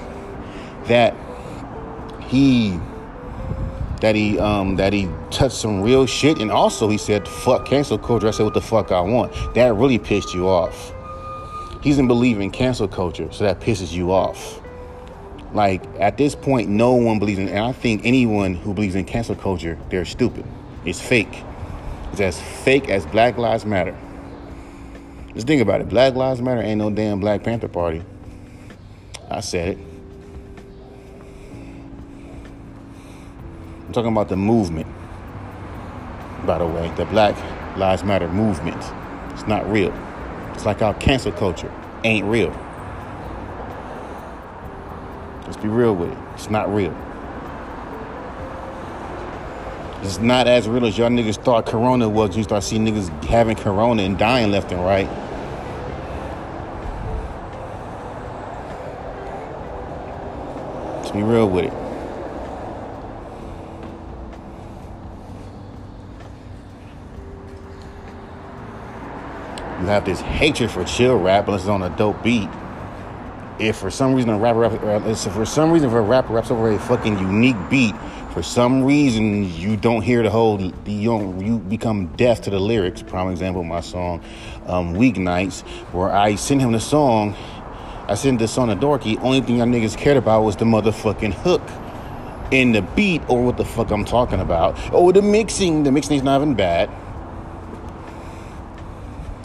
that 0.87 1.15
he 2.27 2.79
that 4.01 4.13
he 4.13 4.37
um 4.37 4.75
that 4.75 4.93
he 4.93 5.09
touched 5.31 5.55
some 5.55 5.81
real 5.81 6.05
shit 6.05 6.39
and 6.39 6.51
also 6.51 6.87
he 6.87 6.97
said 6.97 7.27
fuck 7.27 7.65
cancel 7.65 7.97
culture. 7.97 8.27
I 8.27 8.31
said 8.31 8.43
what 8.43 8.53
the 8.53 8.61
fuck 8.61 8.91
I 8.91 9.01
want. 9.01 9.33
That 9.55 9.73
really 9.73 9.97
pissed 9.97 10.35
you 10.35 10.47
off. 10.47 10.93
He 11.81 11.89
doesn't 11.89 12.07
believe 12.07 12.39
in 12.39 12.51
cancel 12.51 12.87
culture, 12.87 13.31
so 13.31 13.43
that 13.43 13.59
pisses 13.59 13.91
you 13.91 14.11
off. 14.11 14.61
Like 15.53 15.83
at 15.99 16.17
this 16.17 16.35
point, 16.35 16.69
no 16.69 16.93
one 16.93 17.17
believes 17.17 17.39
in 17.39 17.47
and 17.47 17.59
I 17.59 17.71
think 17.71 18.01
anyone 18.05 18.53
who 18.53 18.73
believes 18.75 18.93
in 18.93 19.05
cancel 19.05 19.35
culture, 19.35 19.79
they're 19.89 20.05
stupid. 20.05 20.45
It's 20.85 21.01
fake. 21.01 21.43
It's 22.11 22.21
as 22.21 22.39
fake 22.39 22.89
as 22.89 23.05
Black 23.07 23.39
Lives 23.39 23.65
Matter. 23.65 23.97
Just 25.35 25.47
think 25.47 25.61
about 25.61 25.81
it. 25.81 25.89
Black 25.89 26.15
Lives 26.15 26.41
Matter 26.41 26.61
ain't 26.61 26.79
no 26.79 26.89
damn 26.89 27.19
Black 27.19 27.43
Panther 27.43 27.67
Party. 27.67 28.01
I 29.29 29.41
said 29.41 29.77
it. 29.77 29.77
I'm 33.85 33.91
talking 33.91 34.11
about 34.11 34.29
the 34.29 34.37
movement, 34.37 34.87
by 36.45 36.57
the 36.57 36.65
way, 36.65 36.89
the 36.95 37.05
Black 37.05 37.35
Lives 37.77 38.03
Matter 38.03 38.29
movement. 38.29 38.81
It's 39.31 39.45
not 39.45 39.69
real. 39.69 39.93
It's 40.53 40.65
like 40.65 40.81
our 40.81 40.93
cancel 40.93 41.33
culture 41.33 41.71
ain't 42.05 42.25
real. 42.25 42.49
Let's 45.43 45.57
be 45.57 45.67
real 45.67 45.95
with 45.95 46.13
it. 46.13 46.17
It's 46.35 46.49
not 46.49 46.73
real. 46.73 46.95
It's 50.01 50.19
not 50.19 50.47
as 50.47 50.69
real 50.69 50.85
as 50.85 50.97
y'all 50.97 51.09
niggas 51.09 51.43
thought 51.43 51.65
Corona 51.65 52.07
was. 52.07 52.37
You 52.37 52.43
start 52.43 52.63
seeing 52.63 52.85
niggas 52.85 53.09
having 53.25 53.57
Corona 53.57 54.03
and 54.03 54.17
dying 54.17 54.51
left 54.51 54.71
and 54.71 54.83
right. 54.83 55.09
Be 61.15 61.23
real 61.23 61.49
with 61.49 61.65
it. 61.65 61.73
You 69.81 69.87
have 69.87 70.05
this 70.05 70.21
hatred 70.21 70.71
for 70.71 70.83
chill 70.83 71.17
rap 71.17 71.47
unless 71.47 71.61
it's 71.61 71.69
on 71.69 71.83
a 71.83 71.95
dope 71.97 72.23
beat. 72.23 72.49
If 73.59 73.77
for 73.77 73.91
some 73.91 74.13
reason 74.15 74.31
a 74.31 74.37
rapper, 74.37 74.65
if 75.07 75.33
for 75.33 75.45
some 75.45 75.71
reason 75.71 75.89
if 75.89 75.95
a 75.95 76.01
rapper 76.01 76.33
raps 76.33 76.49
over 76.49 76.71
a 76.71 76.79
fucking 76.79 77.19
unique 77.19 77.57
beat, 77.69 77.93
for 78.33 78.43
some 78.43 78.83
reason 78.83 79.49
you 79.53 79.77
don't 79.77 80.01
hear 80.01 80.21
the 80.23 80.29
whole, 80.29 80.59
you 80.61 81.05
don't, 81.09 81.45
you 81.45 81.59
become 81.59 82.07
deaf 82.15 82.41
to 82.41 82.49
the 82.49 82.59
lyrics. 82.59 83.01
Prime 83.01 83.29
example, 83.29 83.61
of 83.61 83.67
my 83.67 83.79
song, 83.79 84.21
um, 84.65 84.93
Weeknights, 84.93 85.61
where 85.93 86.11
I 86.11 86.35
send 86.35 86.61
him 86.61 86.73
the 86.73 86.81
song 86.81 87.33
I 88.07 88.15
sent 88.15 88.39
this 88.39 88.57
on 88.57 88.69
a 88.69 88.75
dorky. 88.75 89.19
Only 89.21 89.41
thing 89.41 89.57
y'all 89.57 89.65
niggas 89.65 89.97
cared 89.97 90.17
about 90.17 90.43
was 90.43 90.55
the 90.55 90.65
motherfucking 90.65 91.33
hook 91.33 91.61
in 92.51 92.71
the 92.71 92.81
beat 92.81 93.21
or 93.27 93.43
what 93.43 93.57
the 93.57 93.65
fuck 93.65 93.89
I'm 93.89 94.05
talking 94.05 94.39
about. 94.39 94.77
Oh, 94.93 95.11
the 95.11 95.21
mixing. 95.21 95.83
The 95.83 95.91
mixing 95.91 96.17
is 96.17 96.23
not 96.23 96.41
even 96.41 96.53
bad. 96.53 96.89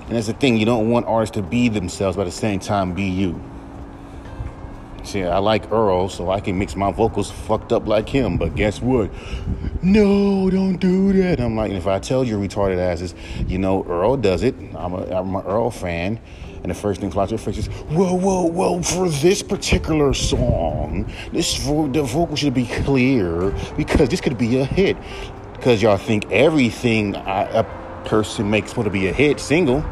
And 0.06 0.16
that's 0.16 0.26
the 0.26 0.34
thing. 0.34 0.58
You 0.58 0.66
don't 0.66 0.90
want 0.90 1.06
artists 1.06 1.34
to 1.34 1.42
be 1.42 1.68
themselves, 1.68 2.16
but 2.16 2.22
at 2.22 2.26
the 2.26 2.32
same 2.32 2.60
time 2.60 2.92
be 2.94 3.04
you. 3.04 3.40
See, 5.04 5.24
I 5.24 5.38
like 5.38 5.72
Earl, 5.72 6.10
so 6.10 6.30
I 6.30 6.40
can 6.40 6.58
mix 6.58 6.76
my 6.76 6.92
vocals 6.92 7.30
fucked 7.30 7.72
up 7.72 7.86
like 7.86 8.08
him. 8.08 8.36
But 8.36 8.54
guess 8.54 8.82
what? 8.82 9.10
No, 9.82 10.50
don't 10.50 10.76
do 10.76 11.12
that. 11.14 11.40
I'm 11.40 11.56
like, 11.56 11.72
if 11.72 11.86
I 11.86 11.98
tell 11.98 12.22
you 12.22 12.36
retarded 12.36 12.78
asses, 12.78 13.14
you 13.46 13.56
know, 13.56 13.84
Earl 13.84 14.18
does 14.18 14.42
it. 14.42 14.54
I'm 14.74 14.92
a, 14.92 15.04
I'm 15.06 15.34
an 15.34 15.46
Earl 15.46 15.70
fan. 15.70 16.20
And 16.62 16.70
the 16.70 16.74
first 16.74 17.00
thing 17.00 17.10
flies 17.10 17.28
to 17.28 17.32
your 17.32 17.38
face 17.38 17.58
is, 17.58 17.66
whoa, 17.66 18.14
whoa, 18.14 18.44
whoa, 18.44 18.82
for 18.82 19.08
this 19.08 19.42
particular 19.42 20.12
song, 20.12 21.10
this 21.32 21.56
the 21.58 22.02
vocal 22.02 22.36
should 22.36 22.54
be 22.54 22.66
clear 22.66 23.54
because 23.76 24.08
this 24.10 24.20
could 24.20 24.36
be 24.36 24.60
a 24.60 24.64
hit. 24.64 24.96
Because 25.54 25.82
y'all 25.82 25.96
think 25.96 26.30
everything 26.30 27.14
a 27.16 27.64
person 28.04 28.50
makes 28.50 28.76
want 28.76 28.86
to 28.86 28.90
be 28.90 29.08
a 29.08 29.12
hit 29.12 29.40
single. 29.40 29.84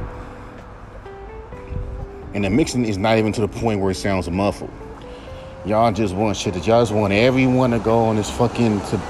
And 2.35 2.45
the 2.45 2.51
mixing 2.51 2.85
is 2.85 2.99
not 2.99 3.19
even 3.19 3.33
to 3.33 3.41
the 3.41 3.49
point 3.49 3.81
where 3.81 3.91
it 3.91 3.97
sounds 3.97 4.31
muffled. 4.31 4.71
Y'all 5.65 5.91
just 5.93 6.15
want 6.15 6.37
shit 6.37 6.55
that 6.55 6.67
y'all 6.67 6.83
just 6.83 6.93
want 6.93 7.13
everyone 7.13 7.71
to 7.71 7.79
go 7.79 8.05
on 8.05 8.17
this 8.17 8.31
fucking 8.31 8.81
to 8.83 9.01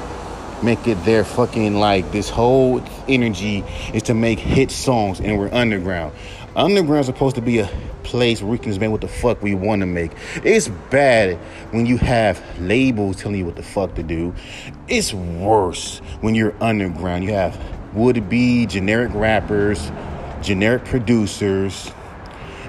make 0.63 0.87
it 0.89 0.97
their 1.05 1.25
fucking 1.25 1.75
like 1.75 2.11
this 2.11 2.29
whole 2.29 2.83
energy 3.07 3.65
is 3.93 4.05
to 4.05 4.15
make 4.15 4.39
hit 4.39 4.71
songs 4.71 5.21
and 5.21 5.39
we're 5.39 5.53
underground. 5.53 6.15
Underground 6.59 7.03
is 7.03 7.07
supposed 7.07 7.37
to 7.37 7.41
be 7.41 7.61
a 7.61 7.71
place 8.03 8.43
where 8.43 8.51
we 8.51 8.59
can 8.59 8.73
just 8.73 8.81
make 8.81 8.91
what 8.91 9.01
the 9.01 9.07
fuck 9.07 9.41
we 9.41 9.55
want 9.55 9.79
to 9.79 9.87
make. 9.87 10.11
It's 10.43 10.67
bad 10.91 11.37
when 11.71 11.87
you 11.87 11.99
have 11.99 12.43
labels 12.61 13.15
telling 13.15 13.39
you 13.39 13.47
what 13.47 13.55
the 13.55 13.63
fuck 13.63 13.95
to 13.95 14.03
do. 14.03 14.35
It's 14.89 15.15
worse 15.15 16.01
when 16.21 16.35
you're 16.35 16.61
underground. 16.61 17.23
You 17.23 17.35
have 17.35 17.57
would 17.95 18.29
be 18.29 18.67
generic 18.67 19.13
rappers, 19.15 19.93
generic 20.43 20.85
producers, 20.85 21.93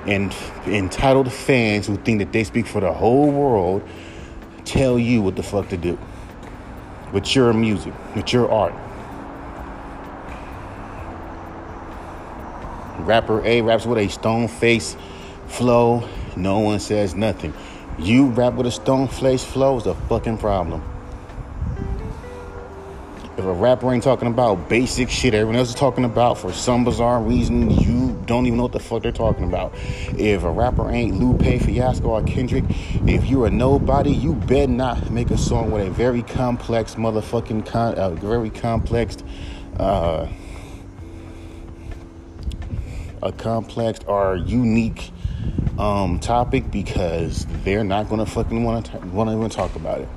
and 0.05 0.36
entitled 0.67 1.34
fans 1.34 1.88
who 1.88 1.98
think 1.98 2.19
that 2.19 2.31
they 2.31 2.43
speak 2.43 2.67
for 2.67 2.81
the 2.81 2.93
whole 2.93 3.31
world 3.31 3.81
tell 4.65 5.00
you 5.00 5.24
what 5.24 5.36
the 5.36 5.41
fuck 5.41 5.67
to 5.69 5.77
do 5.77 5.98
with 7.12 7.36
your 7.36 7.53
music, 7.53 7.96
with 8.15 8.31
your 8.34 8.51
art. 8.51 8.75
Rapper 13.06 13.44
A 13.46 13.62
raps 13.62 13.86
with 13.86 13.98
a 13.98 14.08
stone 14.10 14.48
face 14.48 14.96
flow. 15.48 16.08
No 16.36 16.60
one 16.60 16.79
says 16.79 17.15
nothing. 17.15 17.53
You 17.98 18.27
rap 18.27 18.53
with 18.53 18.68
a 18.68 18.72
stone 18.72 19.08
face 19.08 19.44
flow 19.44 19.77
is 19.77 19.86
a 19.86 19.94
fucking 19.94 20.38
problem. 20.38 20.84
If 23.39 23.46
a 23.46 23.53
rapper 23.53 23.94
ain't 23.94 24.03
talking 24.03 24.27
about 24.27 24.68
basic 24.68 25.10
shit 25.10 25.34
everyone 25.34 25.56
else 25.56 25.70
is 25.70 25.75
talking 25.75 26.03
about 26.03 26.38
for 26.38 26.51
some 26.51 26.84
bizarre 26.84 27.22
reason, 27.22 27.70
you 27.72 28.22
don't 28.25 28.46
even 28.46 28.58
know 28.58 28.63
what 28.63 28.74
the 28.74 28.82
fuck 28.82 29.03
they're 29.03 29.13
talking 29.13 29.46
about. 29.46 29.74
If 30.18 30.44
a 30.44 30.51
rapper 30.51 30.89
ain't 30.89 31.18
Lupe 31.18 31.62
Fiasco 31.62 32.10
or 32.10 32.24
Kendrick, 32.24 32.65
if 33.08 33.25
you're 33.27 33.48
a 33.48 33.50
nobody, 33.50 34.12
you 34.12 34.34
better 34.34 34.70
not 34.70 35.10
make 35.10 35.32
a 35.32 35.38
song 35.38 35.72
with 35.72 35.88
a 35.88 35.89
very 35.89 36.22
complex 36.22 36.96
motherfucking, 36.96 37.65
con- 37.65 37.96
uh, 37.96 38.10
very 38.10 38.50
complex, 38.50 39.18
uh, 39.77 40.27
a 43.22 43.32
complex 43.32 44.00
or 44.08 44.38
unique 44.38 45.12
um, 45.78 46.20
topic 46.20 46.70
because 46.72 47.46
they're 47.64 47.84
not 47.84 48.10
gonna 48.10 48.26
fucking 48.26 48.64
want 48.64 48.88
to 48.88 48.98
want 49.08 49.30
to 49.30 49.38
even 49.38 49.50
talk 49.50 49.76
about 49.76 50.00
it. 50.00 50.10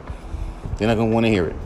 They're 0.76 0.88
not 0.88 0.96
gonna 0.96 1.12
want 1.12 1.26
to 1.26 1.30
hear 1.30 1.46
it. 1.46 1.56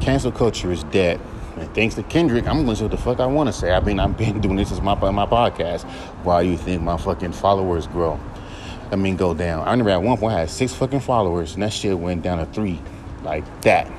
Cancel 0.00 0.32
culture 0.32 0.70
is 0.70 0.84
dead. 0.84 1.20
And 1.56 1.74
thanks 1.74 1.94
to 1.94 2.02
Kendrick, 2.02 2.46
I'm 2.46 2.64
gonna 2.64 2.76
say 2.76 2.82
what 2.82 2.90
the 2.90 2.98
fuck 2.98 3.18
I 3.18 3.26
want 3.26 3.48
to 3.48 3.52
say. 3.52 3.72
I 3.72 3.80
mean, 3.80 3.98
I've 3.98 4.16
been 4.16 4.40
doing 4.42 4.56
this 4.56 4.68
since 4.68 4.80
my 4.82 4.94
my 4.94 5.26
podcast. 5.26 5.84
Why 6.22 6.42
do 6.42 6.50
you 6.50 6.58
think 6.58 6.82
my 6.82 6.96
fucking 6.98 7.32
followers 7.32 7.86
grow? 7.86 8.20
I 8.90 8.96
mean, 8.96 9.16
go 9.16 9.34
down. 9.34 9.66
I 9.66 9.70
remember 9.70 9.90
at 9.90 10.02
one 10.02 10.16
point 10.18 10.34
I 10.34 10.40
had 10.40 10.50
six 10.50 10.74
fucking 10.74 11.00
followers, 11.00 11.54
and 11.54 11.62
that 11.62 11.72
shit 11.72 11.98
went 11.98 12.22
down 12.22 12.38
to 12.38 12.46
three, 12.46 12.80
like 13.24 13.62
that. 13.62 13.90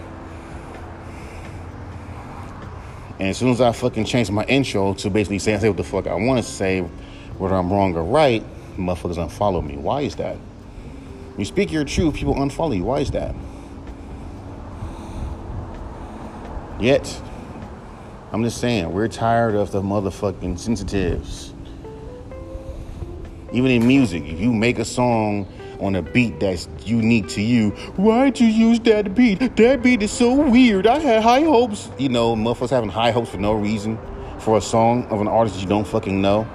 And 3.19 3.29
as 3.29 3.37
soon 3.37 3.49
as 3.49 3.61
I 3.61 3.71
fucking 3.71 4.05
changed 4.05 4.31
my 4.31 4.43
intro 4.45 4.93
to 4.95 5.09
basically 5.09 5.39
say, 5.39 5.57
say 5.57 5.69
what 5.69 5.77
the 5.77 5.83
fuck 5.83 6.05
I 6.07 6.13
want 6.13 6.43
to 6.43 6.49
say, 6.49 6.81
whether 6.81 7.55
I'm 7.55 7.71
wrong 7.71 7.95
or 7.95 8.03
right, 8.03 8.43
motherfuckers 8.77 9.17
unfollow 9.17 9.65
me. 9.65 9.75
Why 9.75 10.01
is 10.01 10.15
that? 10.17 10.37
You 11.37 11.45
speak 11.45 11.71
your 11.71 11.83
truth, 11.83 12.15
people 12.15 12.35
unfollow 12.35 12.75
you. 12.75 12.83
Why 12.83 12.99
is 12.99 13.11
that? 13.11 13.33
Yet, 16.79 17.21
I'm 18.31 18.43
just 18.43 18.59
saying, 18.59 18.91
we're 18.91 19.07
tired 19.07 19.55
of 19.55 19.71
the 19.71 19.81
motherfucking 19.81 20.59
sensitives. 20.59 21.53
Even 23.51 23.71
in 23.71 23.87
music, 23.87 24.23
if 24.25 24.39
you 24.39 24.53
make 24.53 24.77
a 24.77 24.85
song 24.85 25.47
on 25.79 25.95
a 25.95 26.01
beat 26.01 26.39
that's 26.39 26.67
unique 26.85 27.27
to 27.29 27.41
you, 27.41 27.71
why'd 27.95 28.39
you 28.39 28.47
use 28.47 28.79
that 28.81 29.15
beat? 29.15 29.55
That 29.55 29.83
beat 29.83 30.01
is 30.01 30.11
so 30.11 30.33
weird. 30.33 30.87
I 30.87 30.99
had 30.99 31.23
high 31.23 31.41
hopes. 31.41 31.89
You 31.97 32.09
know, 32.09 32.35
motherfuckers 32.35 32.69
having 32.69 32.89
high 32.89 33.11
hopes 33.11 33.29
for 33.29 33.37
no 33.37 33.53
reason 33.53 33.97
for 34.39 34.57
a 34.57 34.61
song 34.61 35.05
of 35.07 35.21
an 35.21 35.27
artist 35.27 35.59
you 35.59 35.67
don't 35.67 35.87
fucking 35.87 36.21
know. 36.21 36.47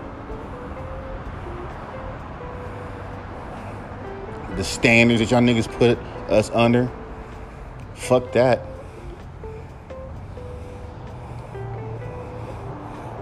The 4.56 4.64
standards 4.64 5.20
that 5.20 5.30
y'all 5.30 5.40
niggas 5.40 5.70
put 5.78 5.98
us 6.30 6.50
under. 6.50 6.90
Fuck 7.94 8.32
that. 8.32 8.60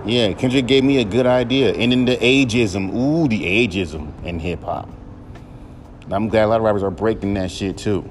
Yeah, 0.05 0.33
Kendrick 0.33 0.67
gave 0.67 0.83
me 0.83 0.99
a 0.99 1.05
good 1.05 1.27
idea. 1.27 1.73
And 1.73 1.93
then 1.93 2.05
the 2.05 2.17
ageism. 2.17 2.95
Ooh, 2.95 3.29
the 3.29 3.43
ageism 3.43 4.13
in 4.25 4.39
hip 4.39 4.63
hop. 4.63 4.89
I'm 6.13 6.29
glad 6.29 6.45
a 6.45 6.47
lot 6.49 6.57
of 6.57 6.65
rappers 6.65 6.83
are 6.83 6.91
breaking 6.91 7.35
that 7.35 7.51
shit 7.51 7.79
too. 7.79 8.09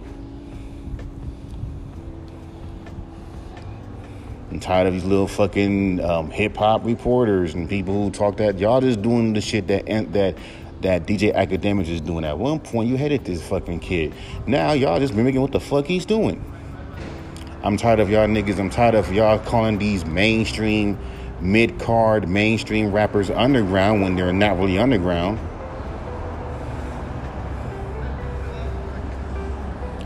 I'm 4.51 4.59
tired 4.59 4.87
of 4.87 4.93
these 4.93 5.03
little 5.03 5.27
fucking 5.27 6.03
um, 6.03 6.31
hip 6.31 6.55
hop 6.55 6.85
reporters 6.85 7.53
and 7.53 7.69
people 7.69 8.03
who 8.03 8.09
talk 8.09 8.37
that 8.37 8.57
y'all 8.57 8.81
just 8.81 9.01
doing 9.01 9.33
the 9.33 9.41
shit 9.41 9.67
that 9.67 9.85
that 10.13 10.37
that 10.81 11.05
DJ 11.05 11.35
Akademiks 11.35 11.89
is 11.89 12.01
doing. 12.01 12.23
At 12.23 12.37
one 12.37 12.59
point, 12.59 12.89
you 12.89 12.95
hated 12.95 13.25
this 13.25 13.45
fucking 13.47 13.81
kid. 13.81 14.13
Now 14.47 14.71
y'all 14.71 14.99
just 14.99 15.13
mimicking 15.13 15.41
what 15.41 15.51
the 15.51 15.59
fuck 15.59 15.85
he's 15.85 16.05
doing. 16.05 16.43
I'm 17.63 17.75
tired 17.75 17.99
of 17.99 18.09
y'all 18.09 18.27
niggas. 18.27 18.59
I'm 18.59 18.69
tired 18.69 18.95
of 18.95 19.11
y'all 19.13 19.39
calling 19.39 19.77
these 19.77 20.05
mainstream 20.05 20.97
mid 21.41 21.79
card 21.79 22.27
mainstream 22.27 22.91
rappers 22.91 23.29
underground 23.29 24.01
when 24.01 24.15
they're 24.15 24.31
not 24.31 24.57
really 24.57 24.79
underground. 24.79 25.37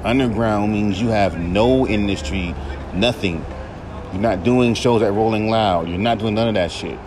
Underground 0.04 0.74
means 0.74 1.00
you 1.02 1.08
have 1.10 1.40
no 1.40 1.88
industry, 1.88 2.54
nothing. 2.94 3.46
You're 4.12 4.22
not 4.22 4.44
doing 4.44 4.74
shows 4.74 5.02
at 5.02 5.14
Rolling 5.14 5.50
Loud. 5.50 5.88
You're 5.88 5.98
not 5.98 6.20
doing 6.20 6.36
none 6.36 6.50
of 6.50 6.54
that 6.56 6.72
shit. 6.72 7.00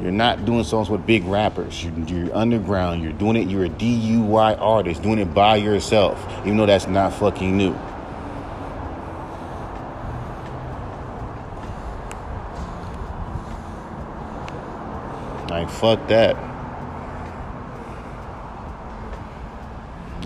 You're 0.00 0.12
not 0.12 0.44
doing 0.44 0.62
songs 0.62 0.88
with 0.88 1.04
big 1.04 1.24
rappers. 1.24 1.82
You're, 1.82 1.92
you're, 2.06 2.36
underground. 2.36 3.02
You're 3.02 3.12
doing 3.12 3.34
it. 3.34 3.48
You're 3.48 3.64
a 3.64 3.68
DIY 3.68 4.60
artist 4.60 5.02
doing 5.02 5.18
it 5.18 5.34
by 5.34 5.56
yourself, 5.56 6.24
even 6.42 6.56
though 6.56 6.66
that's 6.66 6.86
not 6.86 7.12
fucking 7.14 7.56
new. 7.56 7.72
Like, 15.50 15.68
fuck 15.68 16.06
that. 16.08 16.57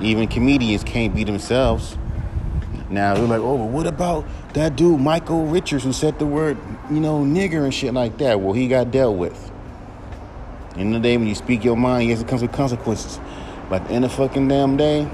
Even 0.03 0.27
comedians 0.29 0.83
can't 0.85 1.15
be 1.15 1.25
themselves. 1.25 1.97
Now 2.91 3.15
they're 3.15 3.25
like, 3.25 3.41
oh, 3.41 3.65
what 3.65 3.87
about 3.87 4.27
that 4.55 4.77
dude 4.77 5.01
Michael 5.01 5.47
Richards 5.47 5.85
who 5.85 5.93
said 5.93 6.19
the 6.19 6.27
word, 6.27 6.59
you 6.91 7.01
know, 7.01 7.21
nigger 7.21 7.65
and 7.65 7.73
shit 7.73 7.95
like 7.95 8.19
that? 8.19 8.41
Well, 8.41 8.53
he 8.53 8.69
got 8.69 8.91
dealt 8.91 9.17
with. 9.17 9.51
In 10.77 10.91
the 10.91 10.99
day 10.99 11.17
when 11.17 11.27
you 11.27 11.35
speak 11.35 11.65
your 11.65 11.77
mind, 11.77 12.09
yes, 12.09 12.21
it 12.21 12.29
comes 12.29 12.43
with 12.43 12.53
consequences. 12.53 13.19
But 13.71 13.91
in 13.91 14.03
the 14.03 14.09
fucking 14.09 14.49
damn 14.49 14.77
day, 14.77 15.09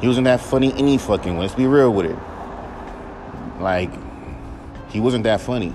he 0.00 0.06
wasn't 0.06 0.24
that 0.24 0.40
funny 0.40 0.72
any 0.74 0.98
fucking 0.98 1.34
way. 1.34 1.42
Let's 1.42 1.54
be 1.54 1.66
real 1.66 1.92
with 1.92 2.06
it. 2.06 2.16
Like, 3.60 3.90
he 4.90 5.00
wasn't 5.00 5.24
that 5.24 5.40
funny. 5.40 5.74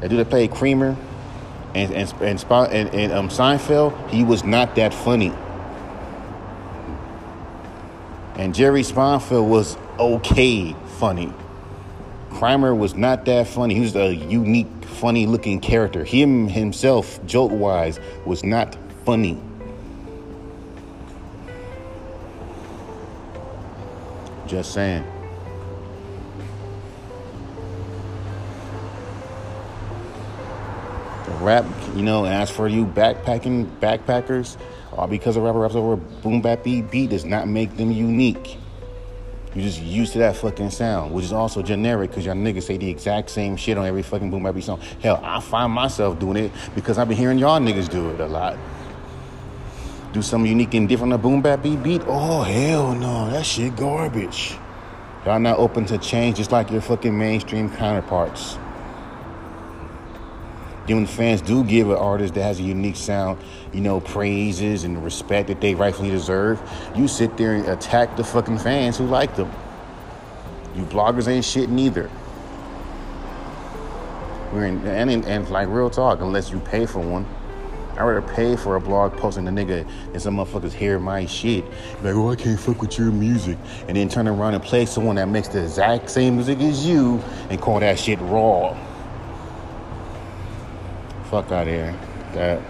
That 0.00 0.08
dude 0.08 0.20
that 0.20 0.30
played 0.30 0.50
Kramer 0.50 0.96
and 1.74 1.92
and 1.92 2.12
and, 2.20 2.44
and, 2.52 2.94
and 2.94 3.12
um, 3.12 3.28
Seinfeld, 3.28 4.10
he 4.10 4.24
was 4.24 4.44
not 4.44 4.74
that 4.76 4.92
funny. 4.92 5.32
And 8.42 8.52
Jerry 8.52 8.82
Seinfeld 8.82 9.46
was 9.46 9.76
okay 10.00 10.74
funny. 10.98 11.32
Kramer 12.30 12.74
was 12.74 12.96
not 12.96 13.24
that 13.26 13.46
funny. 13.46 13.74
He 13.74 13.82
was 13.82 13.94
a 13.94 14.16
unique, 14.16 14.66
funny 14.84 15.26
looking 15.26 15.60
character. 15.60 16.02
Him 16.02 16.48
himself, 16.48 17.24
joke 17.24 17.52
wise, 17.52 18.00
was 18.26 18.42
not 18.42 18.76
funny. 19.04 19.40
Just 24.48 24.74
saying. 24.74 25.04
Rap, 31.40 31.64
you 31.94 32.02
know, 32.02 32.24
as 32.24 32.50
for 32.50 32.68
you 32.68 32.86
backpacking 32.86 33.66
backpackers, 33.80 34.56
all 34.92 35.06
because 35.06 35.36
a 35.36 35.40
rapper 35.40 35.58
raps 35.58 35.74
over 35.74 35.94
a 35.94 35.96
boom 35.96 36.42
bap 36.42 36.64
beat 36.64 36.90
beat 36.90 37.10
does 37.10 37.24
not 37.24 37.48
make 37.48 37.76
them 37.76 37.90
unique. 37.90 38.58
You're 39.54 39.64
just 39.64 39.82
used 39.82 40.12
to 40.12 40.18
that 40.20 40.36
fucking 40.36 40.70
sound, 40.70 41.12
which 41.12 41.24
is 41.24 41.32
also 41.32 41.62
generic 41.62 42.10
because 42.10 42.24
y'all 42.24 42.34
niggas 42.34 42.62
say 42.62 42.78
the 42.78 42.88
exact 42.88 43.30
same 43.30 43.56
shit 43.56 43.76
on 43.76 43.84
every 43.84 44.02
fucking 44.02 44.30
boom 44.30 44.42
bap 44.42 44.54
beat 44.54 44.64
song. 44.64 44.80
Hell, 45.02 45.20
I 45.22 45.40
find 45.40 45.72
myself 45.72 46.18
doing 46.18 46.36
it 46.36 46.52
because 46.74 46.98
I've 46.98 47.08
been 47.08 47.18
hearing 47.18 47.38
y'all 47.38 47.60
niggas 47.60 47.88
do 47.88 48.10
it 48.10 48.20
a 48.20 48.26
lot. 48.26 48.56
Do 50.12 50.22
something 50.22 50.50
unique 50.50 50.74
and 50.74 50.88
different 50.88 51.12
on 51.12 51.18
a 51.18 51.22
boom 51.22 51.42
bap 51.42 51.62
beat? 51.62 52.02
Oh 52.06 52.42
hell 52.42 52.94
no, 52.94 53.30
that 53.30 53.44
shit 53.44 53.76
garbage. 53.76 54.56
Y'all 55.24 55.38
not 55.38 55.58
open 55.58 55.84
to 55.86 55.98
change 55.98 56.38
just 56.38 56.50
like 56.50 56.70
your 56.70 56.80
fucking 56.80 57.16
mainstream 57.16 57.70
counterparts. 57.70 58.58
Then 60.86 60.96
when 60.96 61.06
fans 61.06 61.40
do 61.40 61.62
give 61.62 61.90
an 61.90 61.96
artist 61.96 62.34
that 62.34 62.42
has 62.42 62.58
a 62.58 62.62
unique 62.62 62.96
sound, 62.96 63.38
you 63.72 63.80
know, 63.80 64.00
praises 64.00 64.84
and 64.84 65.02
respect 65.04 65.48
that 65.48 65.60
they 65.60 65.74
rightfully 65.74 66.10
deserve, 66.10 66.60
you 66.96 67.06
sit 67.06 67.36
there 67.36 67.54
and 67.54 67.68
attack 67.68 68.16
the 68.16 68.24
fucking 68.24 68.58
fans 68.58 68.98
who 68.98 69.06
like 69.06 69.36
them. 69.36 69.50
You 70.74 70.82
bloggers 70.84 71.28
ain't 71.28 71.44
shit 71.44 71.68
neither. 71.68 72.10
We're 74.52 74.66
in, 74.66 74.86
and, 74.86 75.10
and, 75.10 75.24
and 75.24 75.48
like 75.50 75.68
real 75.68 75.88
talk, 75.88 76.20
unless 76.20 76.50
you 76.50 76.58
pay 76.60 76.84
for 76.86 77.00
one. 77.00 77.26
I'd 77.92 78.04
rather 78.04 78.22
pay 78.22 78.56
for 78.56 78.76
a 78.76 78.80
blog 78.80 79.12
post 79.12 79.22
posting 79.22 79.46
a 79.48 79.50
nigga 79.50 79.86
than 80.10 80.20
some 80.20 80.36
motherfuckers 80.36 80.72
hear 80.72 80.98
my 80.98 81.26
shit. 81.26 81.64
Like, 82.02 82.14
oh, 82.14 82.30
I 82.30 82.36
can't 82.36 82.58
fuck 82.58 82.80
with 82.80 82.98
your 82.98 83.12
music. 83.12 83.58
And 83.86 83.96
then 83.96 84.08
turn 84.08 84.26
around 84.26 84.54
and 84.54 84.62
play 84.62 84.86
someone 84.86 85.16
that 85.16 85.28
makes 85.28 85.48
the 85.48 85.62
exact 85.62 86.10
same 86.10 86.36
music 86.36 86.58
as 86.60 86.86
you 86.86 87.22
and 87.50 87.60
call 87.60 87.80
that 87.80 87.98
shit 87.98 88.18
raw. 88.20 88.76
Fuck 91.32 91.50
out 91.50 91.66
of 91.66 91.72
here. 91.72 91.98
That. 92.34 92.60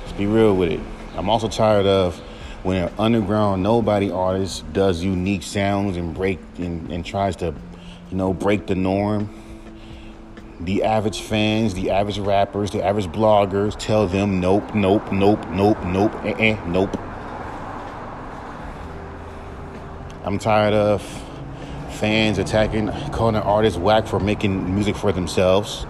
Let's 0.00 0.12
be 0.12 0.26
real 0.26 0.54
with 0.54 0.72
it. 0.72 0.80
I'm 1.16 1.30
also 1.30 1.48
tired 1.48 1.86
of 1.86 2.18
when 2.62 2.76
an 2.76 2.92
underground 2.98 3.62
nobody 3.62 4.10
artist 4.10 4.70
does 4.74 5.02
unique 5.02 5.42
sounds 5.42 5.96
and 5.96 6.12
break 6.12 6.38
and, 6.58 6.92
and 6.92 7.02
tries 7.06 7.36
to, 7.36 7.54
you 8.10 8.16
know, 8.18 8.34
break 8.34 8.66
the 8.66 8.74
norm. 8.74 9.30
the 10.60 10.82
average 10.84 11.22
fans, 11.22 11.72
the 11.72 11.90
average 11.90 12.18
rappers, 12.18 12.70
the 12.70 12.84
average 12.84 13.06
bloggers 13.06 13.76
tell 13.78 14.06
them 14.06 14.40
nope, 14.40 14.74
nope, 14.74 15.10
nope, 15.10 15.48
nope, 15.48 15.82
nope, 15.84 16.14
eh, 16.24 16.34
eh, 16.38 16.64
nope. 16.66 16.94
I'm 20.24 20.38
tired 20.38 20.72
of 20.72 21.02
fans 21.98 22.38
attacking, 22.38 22.88
calling 23.10 23.34
an 23.34 23.42
artist 23.42 23.78
whack 23.78 24.06
for 24.06 24.20
making 24.20 24.72
music 24.72 24.94
for 24.94 25.10
themselves. 25.10 25.84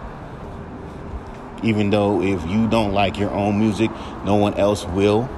Even 1.62 1.90
though 1.90 2.22
if 2.22 2.42
you 2.48 2.66
don't 2.66 2.92
like 2.92 3.18
your 3.18 3.30
own 3.30 3.58
music, 3.58 3.90
no 4.24 4.36
one 4.36 4.54
else 4.54 4.86
will 4.86 5.28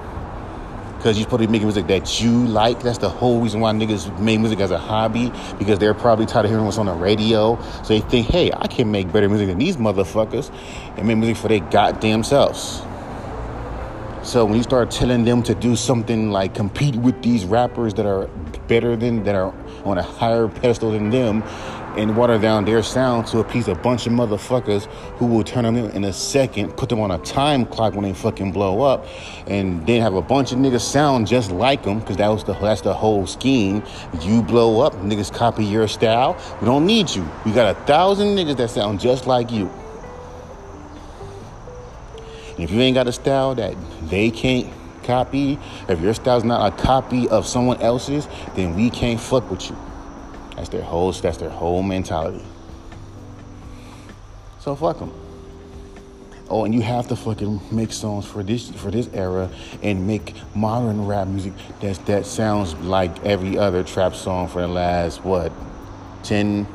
because 1.05 1.19
you're 1.19 1.25
supposed 1.25 1.43
to 1.43 1.49
be 1.49 1.53
making 1.53 1.67
music 1.67 1.87
that 1.89 2.23
you 2.23 2.47
like. 2.47 2.81
That's 2.81 2.97
the 2.97 3.11
whole 3.11 3.43
reason 3.43 3.61
why 3.61 3.73
niggas 3.73 4.19
make 4.21 4.41
music 4.41 4.61
as 4.61 4.71
a 4.71 4.79
hobby 4.79 5.31
because 5.59 5.79
they're 5.79 5.93
probably 5.93 6.25
tired 6.25 6.47
of 6.47 6.51
hearing 6.51 6.65
what's 6.65 6.79
on 6.79 6.87
the 6.87 6.95
radio. 6.95 7.61
So 7.83 7.89
they 7.89 8.01
think, 8.01 8.29
hey, 8.29 8.51
I 8.57 8.69
can 8.69 8.91
make 8.91 9.13
better 9.13 9.29
music 9.29 9.49
than 9.49 9.59
these 9.59 9.77
motherfuckers 9.77 10.51
and 10.97 11.07
make 11.07 11.19
music 11.19 11.37
for 11.37 11.49
their 11.49 11.61
goddamn 11.61 12.25
selves. 12.25 12.81
So 14.23 14.47
when 14.47 14.57
you 14.57 14.63
start 14.63 14.91
telling 14.91 15.25
them 15.25 15.43
to 15.43 15.55
do 15.55 15.77
something 15.77 16.31
like 16.31 16.55
compete 16.55 16.97
with 16.97 17.23
these 17.23 17.45
rappers 17.45 17.93
that 17.95 18.07
are 18.07 18.31
better 18.67 18.97
than, 18.97 19.25
that 19.25 19.35
are 19.35 19.55
on 19.85 19.99
a 19.99 20.03
higher 20.03 20.49
pedestal 20.49 20.93
than 20.93 21.11
them, 21.11 21.43
and 21.97 22.17
water 22.17 22.39
down 22.39 22.65
their 22.65 22.83
sound 22.83 23.27
to 23.29 23.39
appease 23.39 23.69
a 23.69 23.75
bunch 23.75 24.07
of 24.07 24.13
motherfuckers 24.13 24.87
who 25.19 25.27
will 25.27 25.45
turn 25.45 25.65
on 25.65 25.75
them 25.75 25.91
in 25.91 26.05
a 26.05 26.13
second, 26.13 26.77
put 26.77 26.89
them 26.89 27.01
on 27.01 27.11
a 27.11 27.19
time 27.19 27.65
clock 27.65 27.95
when 27.95 28.03
they 28.03 28.13
fucking 28.13 28.53
blow 28.53 28.83
up, 28.83 29.07
and 29.47 29.87
then 29.87 30.01
have 30.01 30.15
a 30.15 30.23
bunch 30.23 30.53
of 30.53 30.59
niggas 30.59 30.81
sound 30.81 31.27
just 31.27 31.51
like 31.51 31.83
them 31.85 32.01
because 32.01 32.17
that 32.17 32.29
was 32.29 32.45
the 32.45 32.53
that's 32.55 32.81
the 32.81 32.95
whole 32.95 33.27
scheme. 33.27 33.83
You 34.21 34.43
blow 34.43 34.81
up, 34.81 34.95
niggas 34.95 35.33
copy 35.33 35.65
your 35.65 35.87
style. 35.89 36.37
We 36.61 36.67
don't 36.67 36.87
need 36.87 37.11
you. 37.11 37.29
We 37.45 37.53
got 37.53 37.77
a 37.77 37.79
thousand 37.85 38.37
niggas 38.37 38.57
that 38.57 38.71
sound 38.71 39.01
just 39.01 39.27
like 39.27 39.51
you. 39.51 39.71
And 42.55 42.63
if 42.63 42.71
you 42.71 42.81
ain't 42.81 42.95
got 42.95 43.09
a 43.09 43.13
style 43.13 43.55
that 43.57 43.75
they 44.09 44.31
can't 44.31 44.73
copy, 45.05 45.59
if 45.89 46.01
your 46.01 46.15
style's 46.15 46.45
not 46.45 46.73
a 46.73 46.83
copy 46.83 47.29
of 47.29 47.47
someone 47.47 47.81
else's, 47.81 48.27
then 48.55 48.75
we 48.75 48.91
can't 48.91 49.21
fuck 49.21 49.51
with 49.51 49.71
you. 49.71 49.77
That's 50.57 50.69
their 50.69 50.83
whole. 50.83 51.13
That's 51.13 51.37
their 51.37 51.51
whole 51.51 51.83
mentality. 51.83 52.45
So 54.61 54.75
fuck 54.75 54.99
them. 54.99 55.13
Oh, 56.49 56.65
and 56.65 56.75
you 56.75 56.83
have 56.83 57.09
to 57.09 57.17
fucking 57.17 57.61
make 57.71 57.93
songs 57.93 58.27
for 58.27 58.43
this 58.43 58.71
for 58.71 58.91
this 58.91 59.09
era 59.15 59.51
and 59.83 60.07
make 60.07 60.35
modern 60.55 61.07
rap 61.07 61.27
music 61.27 61.55
that 61.81 62.05
that 62.07 62.27
sounds 62.27 62.75
like 62.75 63.25
every 63.25 63.57
other 63.57 63.83
trap 63.83 64.15
song 64.15 64.47
for 64.49 64.61
the 64.61 64.69
last 64.69 65.25
what 65.25 65.53
10 66.25 66.67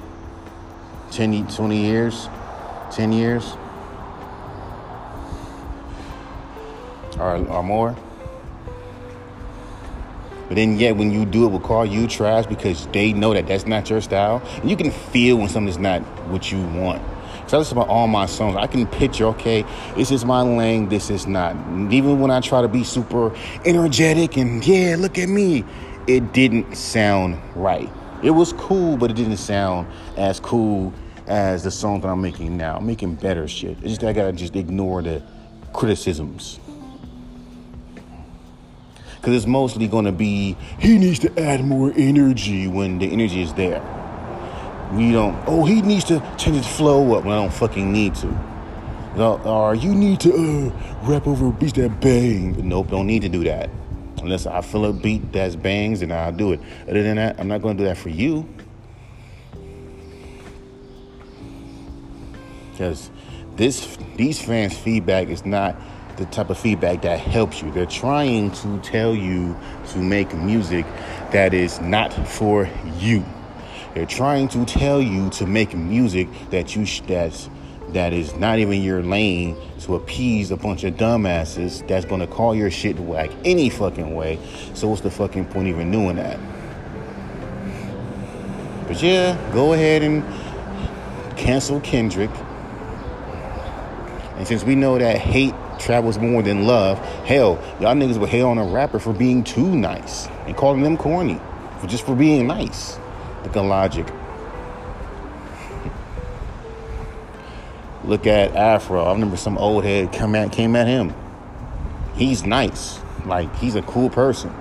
10 1.11 1.47
20 1.47 1.77
years 1.77 2.27
10 2.91 3.11
years 3.11 3.53
or, 7.19 7.37
or 7.47 7.63
more 7.63 7.95
but 10.49 10.55
then 10.55 10.79
yet 10.79 10.97
when 10.97 11.11
you 11.11 11.25
do 11.25 11.45
it, 11.45 11.49
will 11.49 11.59
call 11.59 11.85
you 11.85 12.07
trash 12.07 12.47
because 12.47 12.87
they 12.87 13.13
know 13.13 13.35
that 13.35 13.45
that's 13.45 13.67
not 13.67 13.87
your 13.87 14.01
style. 14.01 14.41
And 14.55 14.69
you 14.69 14.75
can 14.75 14.89
feel 14.89 15.37
when 15.37 15.47
something's 15.47 15.77
not 15.77 16.01
what 16.27 16.51
you 16.51 16.59
want. 16.69 17.03
So 17.47 17.57
I 17.57 17.59
listen 17.59 17.77
to 17.77 17.83
all 17.83 18.07
my 18.07 18.25
songs. 18.25 18.55
I 18.55 18.65
can 18.65 18.87
picture, 18.87 19.25
okay, 19.27 19.63
this 19.95 20.09
is 20.09 20.25
my 20.25 20.41
lane, 20.41 20.89
this 20.89 21.11
is 21.11 21.27
not. 21.27 21.55
Even 21.91 22.19
when 22.19 22.31
I 22.31 22.41
try 22.41 22.63
to 22.63 22.67
be 22.67 22.83
super 22.83 23.31
energetic 23.63 24.37
and 24.37 24.65
yeah, 24.65 24.95
look 24.97 25.19
at 25.19 25.29
me, 25.29 25.63
it 26.07 26.33
didn't 26.33 26.75
sound 26.75 27.39
right. 27.55 27.89
It 28.23 28.31
was 28.31 28.53
cool, 28.53 28.97
but 28.97 29.11
it 29.11 29.15
didn't 29.15 29.37
sound 29.37 29.87
as 30.17 30.39
cool 30.39 30.91
as 31.27 31.63
the 31.63 31.69
songs 31.69 32.01
that 32.01 32.09
I'm 32.09 32.21
making 32.21 32.57
now. 32.57 32.77
I'm 32.77 32.87
making 32.87 33.15
better 33.15 33.47
shit. 33.47 33.77
It's 33.83 33.89
just 33.89 34.03
I 34.03 34.13
gotta 34.13 34.33
just 34.33 34.55
ignore 34.55 35.03
the 35.03 35.21
criticisms 35.73 36.59
because 39.19 39.35
it's 39.35 39.45
mostly 39.45 39.87
going 39.87 40.05
to 40.05 40.11
be 40.11 40.55
he 40.79 40.97
needs 40.97 41.19
to 41.19 41.39
add 41.39 41.63
more 41.63 41.91
energy 41.95 42.67
when 42.67 42.99
the 42.99 43.11
energy 43.11 43.41
is 43.41 43.53
there. 43.53 43.81
We 44.93 45.11
don't. 45.11 45.37
Oh, 45.45 45.65
he 45.65 45.81
needs 45.81 46.05
to 46.05 46.19
change 46.37 46.57
his 46.57 46.67
flow 46.67 47.15
up 47.15 47.23
when 47.23 47.33
I 47.33 47.41
don't 47.41 47.53
fucking 47.53 47.91
need 47.91 48.15
to. 48.15 48.27
Or 49.17 49.75
you 49.75 49.93
need 49.93 50.19
to 50.21 50.33
uh, 50.33 51.07
rap 51.07 51.27
over 51.27 51.51
beats 51.51 51.73
that 51.73 51.99
bang. 51.99 52.67
Nope, 52.67 52.89
don't 52.89 53.07
need 53.07 53.21
to 53.23 53.29
do 53.29 53.43
that. 53.43 53.69
Unless 54.21 54.47
I 54.47 54.61
feel 54.61 54.85
a 54.85 54.93
beat 54.93 55.31
that's 55.31 55.55
bangs, 55.55 56.01
and 56.01 56.13
I'll 56.13 56.31
do 56.31 56.53
it. 56.53 56.59
Other 56.83 57.03
than 57.03 57.17
that, 57.17 57.39
I'm 57.39 57.47
not 57.47 57.61
going 57.61 57.77
to 57.77 57.83
do 57.83 57.87
that 57.87 57.97
for 57.97 58.09
you. 58.09 58.47
Because 62.71 63.11
this, 63.55 63.97
these 64.15 64.41
fans' 64.41 64.77
feedback 64.77 65.27
is 65.27 65.45
not 65.45 65.75
the 66.19 66.25
type 66.25 66.49
of 66.49 66.59
feedback 66.59 67.01
that 67.01 67.17
helps 67.17 67.61
you. 67.61 67.71
They're 67.71 67.85
trying 67.85 68.51
to 68.51 68.79
tell 68.79 69.15
you 69.15 69.57
to 69.91 69.99
make 69.99 70.33
music 70.33 70.85
that 71.31 71.53
is 71.53 71.79
not 71.79 72.13
for 72.27 72.69
you. 72.97 73.23
They're 73.95 74.05
trying 74.05 74.49
to 74.49 74.65
tell 74.65 75.01
you 75.01 75.29
to 75.31 75.47
make 75.47 75.73
music 75.73 76.27
that 76.51 76.75
you 76.75 76.85
sh- 76.85 77.01
that's 77.07 77.49
that 77.93 78.13
is 78.13 78.35
not 78.35 78.59
even 78.59 78.83
your 78.83 79.01
lane 79.01 79.57
to 79.79 79.95
appease 79.95 80.51
a 80.51 80.57
bunch 80.57 80.83
of 80.83 80.93
dumbasses 80.95 81.87
that's 81.87 82.05
gonna 82.05 82.27
call 82.27 82.53
your 82.53 82.69
shit 82.69 82.99
whack 82.99 83.31
any 83.45 83.69
fucking 83.69 84.13
way. 84.13 84.37
So 84.75 84.89
what's 84.89 85.01
the 85.01 85.09
fucking 85.09 85.45
point 85.45 85.69
even 85.69 85.89
doing 85.89 86.17
that? 86.17 86.37
But 88.87 89.01
yeah, 89.01 89.35
go 89.53 89.73
ahead 89.73 90.03
and 90.03 90.23
cancel 91.37 91.79
Kendrick. 91.79 92.29
And 94.35 94.47
since 94.47 94.63
we 94.63 94.75
know 94.75 94.97
that 94.97 95.17
hate 95.17 95.53
travels 95.89 96.19
more 96.19 96.43
than 96.43 96.67
love. 96.67 96.99
Hell, 97.25 97.59
y'all 97.81 97.95
niggas 97.95 98.19
would 98.19 98.29
hate 98.29 98.43
on 98.43 98.59
a 98.59 98.63
rapper 98.63 98.99
for 98.99 99.11
being 99.11 99.43
too 99.43 99.75
nice 99.75 100.27
and 100.45 100.55
calling 100.55 100.83
them 100.83 100.95
corny 100.95 101.39
for 101.81 101.87
just 101.87 102.05
for 102.05 102.13
being 102.13 102.45
nice. 102.45 102.99
Look 103.43 103.57
at 103.57 103.61
Logic. 103.61 104.05
Look 108.03 108.27
at 108.27 108.55
Afro. 108.55 109.03
I 109.03 109.11
remember 109.13 109.35
some 109.35 109.57
old 109.57 109.83
head 109.83 110.13
come 110.13 110.35
at 110.35 110.51
came 110.51 110.75
at 110.75 110.85
him. 110.85 111.11
He's 112.13 112.45
nice. 112.45 112.99
Like 113.25 113.53
he's 113.55 113.73
a 113.73 113.81
cool 113.81 114.11
person. 114.11 114.53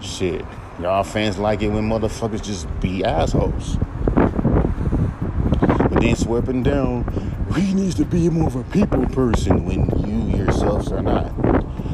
Shit. 0.00 0.44
Y'all 0.80 1.02
fans 1.02 1.36
like 1.36 1.62
it 1.62 1.68
when 1.70 1.88
motherfuckers 1.88 2.44
just 2.44 2.68
be 2.80 3.04
assholes. 3.04 3.76
But 4.14 6.00
then 6.00 6.14
sweeping 6.14 6.62
down 6.62 7.31
he 7.56 7.74
needs 7.74 7.94
to 7.96 8.04
be 8.04 8.28
more 8.30 8.46
of 8.46 8.56
a 8.56 8.64
people 8.64 9.04
person 9.06 9.64
when 9.64 9.88
you 10.06 10.36
yourselves 10.36 10.90
are 10.90 11.02
not. 11.02 11.32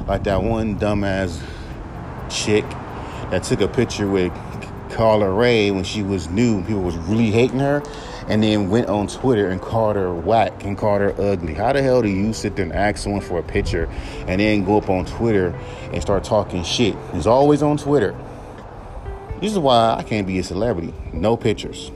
Like 0.06 0.24
that 0.24 0.42
one 0.42 0.78
dumbass 0.78 1.42
chick 2.30 2.64
that 3.30 3.42
took 3.42 3.60
a 3.60 3.68
picture 3.68 4.08
with 4.08 4.32
Carla 4.90 5.30
Ray 5.30 5.70
when 5.70 5.84
she 5.84 6.02
was 6.02 6.28
new. 6.28 6.62
People 6.62 6.82
was 6.82 6.96
really 6.96 7.30
hating 7.30 7.60
her, 7.60 7.82
and 8.28 8.42
then 8.42 8.70
went 8.70 8.88
on 8.88 9.06
Twitter 9.06 9.48
and 9.48 9.60
called 9.60 9.96
her 9.96 10.14
whack 10.14 10.64
and 10.64 10.76
called 10.76 11.00
her 11.00 11.14
ugly. 11.20 11.54
How 11.54 11.72
the 11.72 11.82
hell 11.82 12.02
do 12.02 12.08
you 12.08 12.32
sit 12.32 12.56
there 12.56 12.64
and 12.64 12.72
ask 12.72 12.98
someone 12.98 13.20
for 13.20 13.38
a 13.38 13.42
picture 13.42 13.88
and 14.26 14.40
then 14.40 14.64
go 14.64 14.78
up 14.78 14.88
on 14.88 15.06
Twitter 15.06 15.48
and 15.92 16.00
start 16.02 16.24
talking 16.24 16.62
shit? 16.64 16.96
It's 17.14 17.26
always 17.26 17.62
on 17.62 17.76
Twitter. 17.76 18.16
This 19.40 19.52
is 19.52 19.58
why 19.58 19.94
I 19.96 20.02
can't 20.02 20.26
be 20.26 20.38
a 20.38 20.42
celebrity. 20.44 20.92
No 21.12 21.36
pictures. 21.36 21.90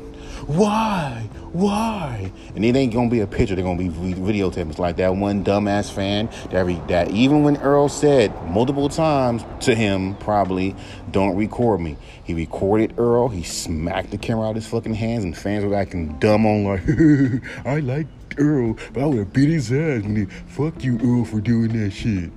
Why? 0.47 1.29
Why? 1.53 2.33
And 2.55 2.65
it 2.65 2.75
ain't 2.77 2.95
gonna 2.95 3.11
be 3.11 3.21
a 3.21 3.27
picture. 3.27 3.55
They're 3.55 3.65
gonna 3.65 3.79
be 3.79 3.91
videotapes 3.91 4.79
like 4.79 4.97
that 4.97 5.17
one 5.17 5.45
dumbass 5.45 5.93
fan 5.93 6.31
that 6.51 6.89
that 6.89 7.11
even 7.11 7.43
when 7.43 7.59
Earl 7.59 7.91
said 7.91 8.33
multiple 8.51 8.89
times 8.89 9.45
to 9.61 9.75
him, 9.75 10.15
probably 10.17 10.75
don't 11.11 11.37
record 11.37 11.81
me. 11.81 11.99
He 12.25 12.33
recorded 12.33 12.95
Earl. 12.97 13.29
He 13.29 13.43
smacked 13.43 14.13
the 14.13 14.19
camera 14.19 14.47
out 14.47 14.51
of 14.51 14.57
his 14.57 14.67
fucking 14.67 14.95
hands, 14.95 15.25
and 15.25 15.37
fans 15.37 15.65
were 15.65 15.75
acting 15.75 16.19
dumb 16.19 16.47
on 16.47 16.65
like, 16.65 16.83
I 17.67 17.81
like 17.81 18.07
Earl, 18.39 18.79
but 18.95 19.03
I 19.03 19.07
would 19.07 19.33
beat 19.35 19.51
his 19.51 19.71
ass 19.71 20.03
when 20.03 20.17
he 20.17 20.25
fuck 20.25 20.83
you 20.83 20.99
Earl 21.03 21.27
for 21.27 21.41
doing 21.41 21.79
that 21.83 21.91
shit. 21.91 22.31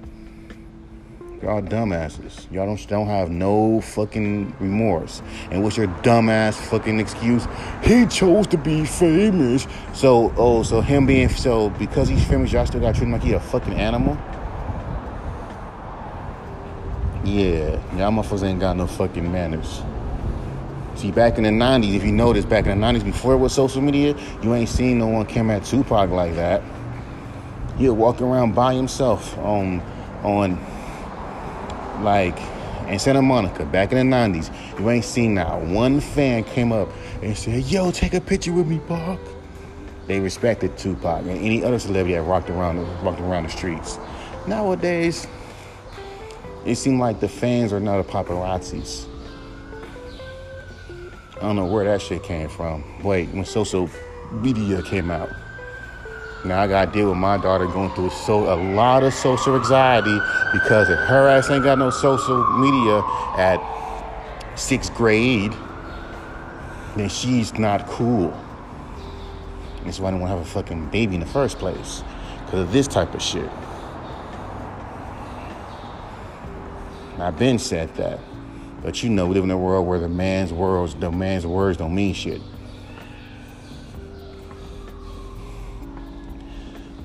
Y'all 1.41 1.61
dumbasses. 1.61 2.49
Y'all 2.51 2.65
don't 2.65 2.87
don't 2.87 3.07
have 3.07 3.29
no 3.29 3.81
fucking 3.81 4.55
remorse. 4.59 5.21
And 5.51 5.63
what's 5.63 5.75
your 5.75 5.87
dumbass 5.87 6.53
fucking 6.53 6.99
excuse? 6.99 7.45
He 7.83 8.05
chose 8.05 8.47
to 8.47 8.57
be 8.57 8.85
famous. 8.85 9.67
So 9.93 10.33
oh, 10.37 10.63
so 10.63 10.81
him 10.81 11.05
being 11.05 11.29
so 11.29 11.69
because 11.71 12.07
he's 12.07 12.25
famous, 12.25 12.51
y'all 12.51 12.65
still 12.65 12.79
got 12.79 12.95
treat 12.95 13.03
him 13.03 13.11
like 13.11 13.23
he 13.23 13.33
a 13.33 13.39
fucking 13.39 13.73
animal. 13.73 14.17
Yeah, 17.25 17.81
y'all 17.97 18.11
motherfuckers 18.11 18.43
ain't 18.43 18.59
got 18.59 18.77
no 18.77 18.87
fucking 18.87 19.29
manners. 19.29 19.81
See, 20.95 21.11
back 21.11 21.37
in 21.37 21.43
the 21.43 21.49
90s, 21.49 21.95
if 21.95 22.05
you 22.05 22.13
notice, 22.13 22.45
back 22.45 22.67
in 22.67 22.79
the 22.79 22.85
90s, 22.85 23.03
before 23.03 23.33
it 23.33 23.37
was 23.37 23.51
social 23.51 23.81
media, 23.81 24.15
you 24.41 24.53
ain't 24.53 24.69
seen 24.69 24.99
no 24.99 25.07
one 25.07 25.25
come 25.25 25.51
at 25.51 25.65
Tupac 25.65 26.09
like 26.09 26.35
that. 26.35 26.63
He'd 27.77 27.89
walk 27.89 28.21
around 28.21 28.55
by 28.55 28.73
himself 28.75 29.37
on, 29.39 29.81
on 30.23 30.55
like 32.01 32.39
in 32.87 32.99
Santa 32.99 33.21
Monica 33.21 33.65
back 33.65 33.91
in 33.91 34.09
the 34.09 34.15
90s, 34.15 34.79
you 34.79 34.89
ain't 34.89 35.05
seen 35.05 35.33
now 35.33 35.59
one 35.59 35.99
fan 35.99 36.43
came 36.43 36.71
up 36.71 36.89
and 37.21 37.37
said, 37.37 37.63
Yo, 37.65 37.91
take 37.91 38.13
a 38.13 38.21
picture 38.21 38.53
with 38.53 38.67
me, 38.67 38.79
Pac. 38.87 39.19
They 40.07 40.19
respected 40.19 40.77
Tupac 40.77 41.21
and 41.21 41.31
any 41.31 41.63
other 41.63 41.79
celebrity 41.79 42.13
that 42.13 42.21
rocked 42.21 42.49
around 42.49 42.77
walked 43.03 43.19
around 43.19 43.43
the 43.43 43.49
streets. 43.49 43.97
Nowadays, 44.45 45.27
it 46.65 46.75
seems 46.75 46.99
like 46.99 47.19
the 47.19 47.27
fans 47.27 47.73
are 47.73 47.79
not 47.79 48.05
the 48.05 48.11
paparazzis. 48.11 49.07
I 51.37 51.39
don't 51.41 51.55
know 51.55 51.65
where 51.65 51.85
that 51.85 52.01
shit 52.01 52.23
came 52.23 52.49
from. 52.49 53.03
Wait, 53.03 53.29
when 53.29 53.45
social 53.45 53.89
media 54.31 54.81
came 54.83 55.11
out. 55.11 55.29
Now 56.45 56.61
I 56.61 56.67
gotta 56.67 56.91
deal 56.91 57.09
with 57.09 57.17
my 57.17 57.37
daughter 57.37 57.65
going 57.65 57.89
through 57.95 58.11
so 58.11 58.53
a 58.53 58.57
lot 58.75 59.01
of 59.01 59.15
social 59.15 59.55
anxiety 59.55 60.15
because 60.53 60.89
if 60.91 60.99
her 60.99 61.27
ass 61.27 61.49
ain't 61.49 61.63
got 61.63 61.79
no 61.79 61.89
social 61.89 62.45
media 62.59 63.01
at 63.35 63.59
sixth 64.53 64.93
grade, 64.93 65.53
then 66.95 67.09
she's 67.09 67.57
not 67.57 67.87
cool. 67.87 68.29
That's 69.83 69.99
why 69.99 70.09
I 70.09 70.11
don't 70.11 70.19
want 70.19 70.33
to 70.33 70.37
have 70.37 70.45
a 70.45 70.49
fucking 70.49 70.89
baby 70.89 71.15
in 71.15 71.19
the 71.19 71.25
first 71.25 71.57
place 71.57 72.03
because 72.45 72.59
of 72.59 72.71
this 72.71 72.87
type 72.87 73.15
of 73.15 73.23
shit. 73.23 73.49
I've 77.17 77.39
been 77.39 77.57
said 77.57 77.93
that, 77.95 78.19
but 78.83 79.01
you 79.01 79.09
know 79.09 79.25
we 79.25 79.33
live 79.33 79.45
in 79.45 79.51
a 79.51 79.57
world 79.57 79.87
where 79.87 79.99
the 79.99 80.09
man's 80.09 80.53
words, 80.53 80.93
the 80.93 81.11
man's 81.11 81.47
words 81.47 81.77
don't 81.79 81.95
mean 81.95 82.13
shit. 82.13 82.41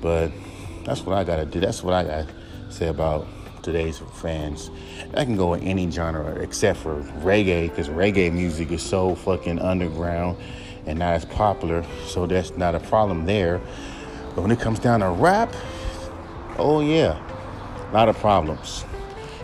But 0.01 0.31
that's 0.83 1.01
what 1.05 1.17
I 1.17 1.23
gotta 1.23 1.45
do. 1.45 1.59
That's 1.59 1.83
what 1.83 1.93
I 1.93 2.03
gotta 2.03 2.27
say 2.69 2.87
about 2.87 3.27
today's 3.61 4.01
fans. 4.15 4.71
I 5.13 5.23
can 5.23 5.35
go 5.35 5.53
in 5.53 5.63
any 5.63 5.89
genre 5.89 6.35
except 6.41 6.79
for 6.79 7.01
reggae, 7.21 7.69
because 7.69 7.89
reggae 7.89 8.31
music 8.33 8.71
is 8.71 8.81
so 8.81 9.15
fucking 9.15 9.59
underground 9.59 10.37
and 10.85 10.99
not 10.99 11.13
as 11.13 11.25
popular, 11.25 11.85
so 12.07 12.25
that's 12.25 12.57
not 12.57 12.73
a 12.73 12.79
problem 12.79 13.25
there. 13.25 13.61
But 14.35 14.41
when 14.41 14.51
it 14.51 14.59
comes 14.59 14.79
down 14.79 15.01
to 15.01 15.09
rap, 15.09 15.53
oh 16.57 16.81
yeah, 16.81 17.21
a 17.89 17.93
lot 17.93 18.09
of 18.09 18.17
problems. 18.17 18.83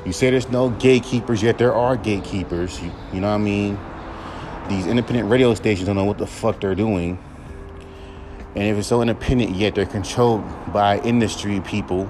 You 0.06 0.14
say 0.14 0.30
there's 0.30 0.50
no 0.50 0.70
gatekeepers, 0.70 1.44
yet 1.44 1.58
there 1.58 1.74
are 1.74 1.98
gatekeepers. 1.98 2.82
You, 2.82 2.92
you 3.14 3.20
know 3.20 3.28
what 3.28 3.36
I 3.36 3.38
mean? 3.40 3.78
These 4.70 4.88
independent 4.88 5.30
radio 5.30 5.54
stations 5.54 5.86
don't 5.86 5.96
know 5.96 6.06
what 6.06 6.18
the 6.18 6.28
fuck 6.28 6.62
they're 6.62 6.76
doing. 6.76 7.20
And 8.56 8.64
if 8.64 8.78
it's 8.78 8.88
so 8.88 9.02
independent, 9.02 9.56
yet 9.56 9.76
they're 9.76 9.86
controlled 9.86 10.44
by 10.74 11.00
industry 11.02 11.60
people. 11.62 12.10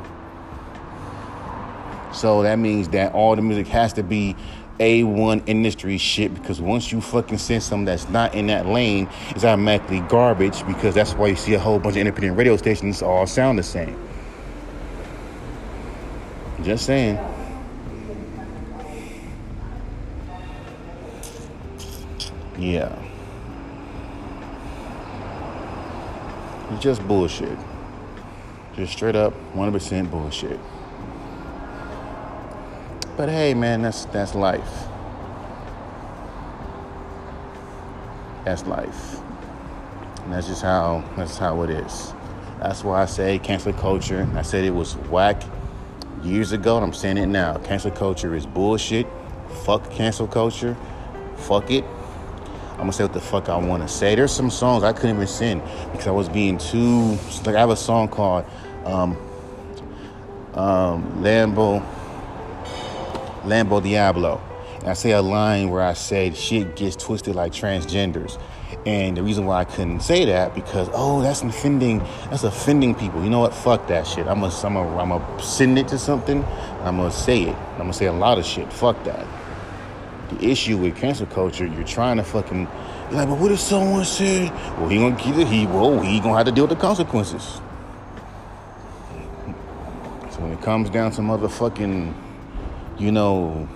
So 2.14 2.44
that 2.44 2.58
means 2.58 2.90
that 2.90 3.14
all 3.14 3.36
the 3.36 3.42
music 3.42 3.68
has 3.68 3.94
to 3.94 4.04
be 4.04 4.36
A1 4.80 5.44
industry 5.48 5.98
shit 5.98 6.34
because 6.34 6.62
once 6.62 6.92
you 6.92 7.02
fucking 7.02 7.38
send 7.38 7.64
something 7.64 7.86
that's 7.86 8.10
not 8.10 8.34
in 8.34 8.48
that 8.48 8.66
lane, 8.66 9.10
it's 9.32 9.44
automatically 9.44 10.00
garbage 10.02 10.66
because 10.66 10.96
that's 10.96 11.14
why 11.14 11.28
you 11.28 11.36
see 11.36 11.54
a 11.54 11.60
whole 11.60 11.80
bunch 11.80 11.96
of 11.96 12.02
independent 12.02 12.38
radio 12.38 12.56
stations 12.58 13.02
all 13.02 13.28
sound 13.28 13.60
the 13.60 13.64
same. 13.64 13.98
Just 16.64 16.86
saying. 16.86 17.20
Yeah. 22.58 23.07
It's 26.72 26.84
just 26.84 27.08
bullshit. 27.08 27.58
Just 28.76 28.94
straight 28.94 29.16
up 29.16 29.34
100% 29.54 30.12
bullshit. 30.12 30.60
But 33.18 33.30
hey, 33.30 33.56
man, 33.56 33.82
that's 33.82 34.06
that's 34.06 34.36
life. 34.36 34.86
That's 38.46 38.66
life. 38.68 39.20
And 40.24 40.34
that's 40.34 40.48
just 40.48 40.62
how 40.62 41.04
that's 41.16 41.38
how 41.38 41.64
it 41.64 41.72
is. 41.72 42.14
That's 42.60 42.84
why 42.84 43.02
I 43.02 43.06
say 43.06 43.40
cancel 43.40 43.74
culture. 43.74 44.28
I 44.36 44.44
said 44.44 44.64
it 44.64 44.72
was 44.72 44.96
whack 45.10 45.42
years 46.22 46.52
ago, 46.52 46.76
and 46.78 46.86
I'm 46.86 46.94
saying 46.94 47.18
it 47.18 47.26
now. 47.26 47.58
Cancel 47.58 47.92
culture 47.92 48.36
is 48.36 48.46
bullshit. 48.46 49.08
Fuck 49.66 49.90
cancel 49.90 50.28
culture. 50.28 50.78
Fuck 51.38 51.72
it. 51.72 51.86
I'm 52.78 52.84
gonna 52.84 52.94
say 52.94 53.04
what 53.06 53.14
the 53.14 53.20
fuck 53.20 53.50
I 53.50 53.58
wanna 53.58 53.88
say. 53.88 54.14
There's 54.14 54.32
some 54.32 54.52
songs 54.52 54.84
I 54.84 54.94
couldn't 54.94 55.16
even 55.16 55.28
sing 55.28 55.64
because 55.92 56.06
I 56.06 56.12
was 56.12 56.30
being 56.30 56.60
too 56.60 57.18
like 57.44 57.56
I 57.56 57.60
have 57.60 57.72
a 57.72 57.76
song 57.76 58.08
called 58.08 58.46
um, 58.86 59.18
um, 60.54 61.24
Lambo 61.24 61.84
Lambo 63.44 63.82
Diablo. 63.82 64.40
And 64.80 64.90
I 64.90 64.94
say 64.94 65.12
a 65.12 65.22
line 65.24 65.70
where 65.70 65.82
I 65.82 65.94
say 65.94 66.32
shit 66.34 66.76
gets 66.76 66.96
twisted 66.96 67.34
like 67.34 67.52
transgenders. 67.52 68.40
And 68.86 69.18
the 69.18 69.24
reason 69.24 69.46
why 69.46 69.62
I 69.62 69.66
couldn't 69.66 70.02
say 70.02 70.26
that 70.26 70.54
because 70.54 70.88
oh 70.94 71.22
that's 71.22 71.42
offending 71.42 72.00
that's 72.30 72.44
offending 72.44 72.94
people. 72.94 73.24
You 73.24 73.32
know 73.32 73.40
what? 73.40 73.56
Fuck 73.56 73.88
that 73.88 74.06
shit. 74.06 74.28
I'm 74.28 74.42
gonna 74.42 74.54
I'm 74.64 74.74
gonna, 74.76 74.98
I'm 74.98 75.10
gonna 75.10 75.42
send 75.42 75.80
it 75.80 75.88
to 75.88 75.98
something. 75.98 76.44
I'm 76.84 76.98
gonna 76.98 77.10
say 77.10 77.42
it. 77.42 77.56
I'm 77.74 77.80
gonna 77.80 77.94
say 77.94 78.06
a 78.06 78.14
lot 78.14 78.38
of 78.38 78.46
shit. 78.46 78.72
Fuck 78.72 79.04
that 79.06 79.26
the 80.30 80.46
issue 80.46 80.78
with 80.78 80.96
cancel 80.96 81.26
culture, 81.28 81.66
you're 81.66 81.84
trying 81.84 82.18
to 82.18 82.24
fucking 82.24 82.68
you're 83.10 83.20
like, 83.20 83.30
but 83.30 83.38
what 83.38 83.52
if 83.52 83.60
someone 83.60 84.04
said, 84.04 84.52
well, 84.78 84.90
he 84.90 84.98
gonna 84.98 85.16
get 85.16 85.40
it, 85.40 85.48
he 85.48 85.66
well, 85.66 86.00
he 86.02 86.20
gonna 86.20 86.36
have 86.36 86.46
to 86.46 86.52
deal 86.52 86.68
with 86.68 86.78
the 86.78 86.82
consequences. 86.82 87.62
So 90.32 90.42
when 90.42 90.52
it 90.52 90.62
comes 90.62 90.90
down 90.90 91.12
to 91.12 91.22
motherfucking, 91.22 92.14
you 92.98 93.12
know, 93.12 93.70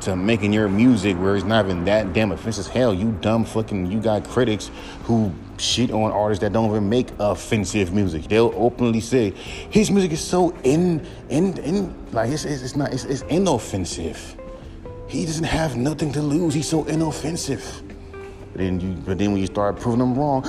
to 0.00 0.16
making 0.16 0.52
your 0.52 0.68
music 0.68 1.16
where 1.18 1.36
it's 1.36 1.44
not 1.44 1.64
even 1.64 1.84
that 1.84 2.12
damn 2.12 2.32
offensive 2.32 2.66
hell, 2.66 2.92
you 2.92 3.12
dumb 3.20 3.44
fucking 3.44 3.90
you 3.90 4.00
got 4.00 4.28
critics 4.28 4.72
who 5.04 5.32
shit 5.58 5.92
on 5.92 6.10
artists 6.10 6.42
that 6.42 6.52
don't 6.52 6.68
even 6.68 6.88
make 6.88 7.08
offensive 7.20 7.92
music. 7.92 8.24
They'll 8.24 8.52
openly 8.56 9.00
say 9.00 9.30
his 9.70 9.90
music 9.90 10.10
is 10.10 10.20
so 10.20 10.50
in 10.64 11.06
in 11.28 11.56
in 11.58 12.10
like 12.10 12.30
it's 12.30 12.44
it's, 12.44 12.62
it's 12.62 12.74
not 12.74 12.92
it's, 12.92 13.04
it's 13.04 13.22
inoffensive. 13.22 14.36
He 15.12 15.26
doesn't 15.26 15.44
have 15.44 15.76
nothing 15.76 16.10
to 16.12 16.22
lose. 16.22 16.54
He's 16.54 16.70
so 16.70 16.84
inoffensive. 16.84 17.82
But 18.52 18.62
then 18.62 18.80
you, 18.80 18.94
but 18.94 19.18
then 19.18 19.32
when 19.32 19.42
you 19.42 19.46
start 19.46 19.78
proving 19.78 20.00
him 20.00 20.14
wrong, 20.14 20.42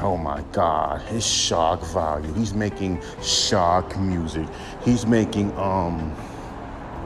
oh 0.00 0.16
my 0.16 0.42
God, 0.52 1.02
his 1.02 1.26
shock 1.26 1.82
value. 1.92 2.32
He's 2.32 2.54
making 2.54 3.02
shock 3.22 3.94
music. 3.98 4.46
He's 4.86 5.04
making 5.04 5.52
um. 5.58 6.16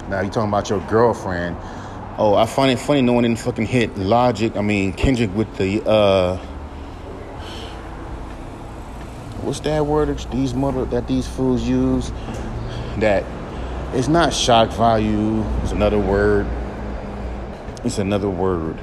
Now 0.09 0.21
you 0.21 0.31
talking 0.31 0.51
about 0.51 0.71
your 0.71 0.79
girlfriend. 0.83 1.57
Oh, 2.17 2.37
I 2.37 2.47
find 2.47 2.71
it 2.71 2.79
funny 2.79 3.03
no 3.03 3.13
one 3.13 3.25
didn't 3.25 3.41
fucking 3.41 3.67
hit 3.67 3.99
Logic. 3.99 4.57
I 4.57 4.61
mean 4.61 4.93
Kendrick 4.93 5.35
with 5.35 5.53
the 5.57 5.83
uh. 5.85 6.37
What's 9.43 9.59
that 9.61 9.85
word 9.85 10.17
that 10.17 10.31
these 10.31 10.55
mother 10.55 10.85
that 10.85 11.09
these 11.09 11.27
fools 11.27 11.69
use? 11.69 12.13
That 12.99 13.25
it's 13.95 14.07
not 14.07 14.33
shock 14.33 14.71
value. 14.71 15.43
It's 15.65 15.73
another 15.73 15.99
word 15.99 16.47
it's 17.85 17.99
another 17.99 18.29
word. 18.29 18.79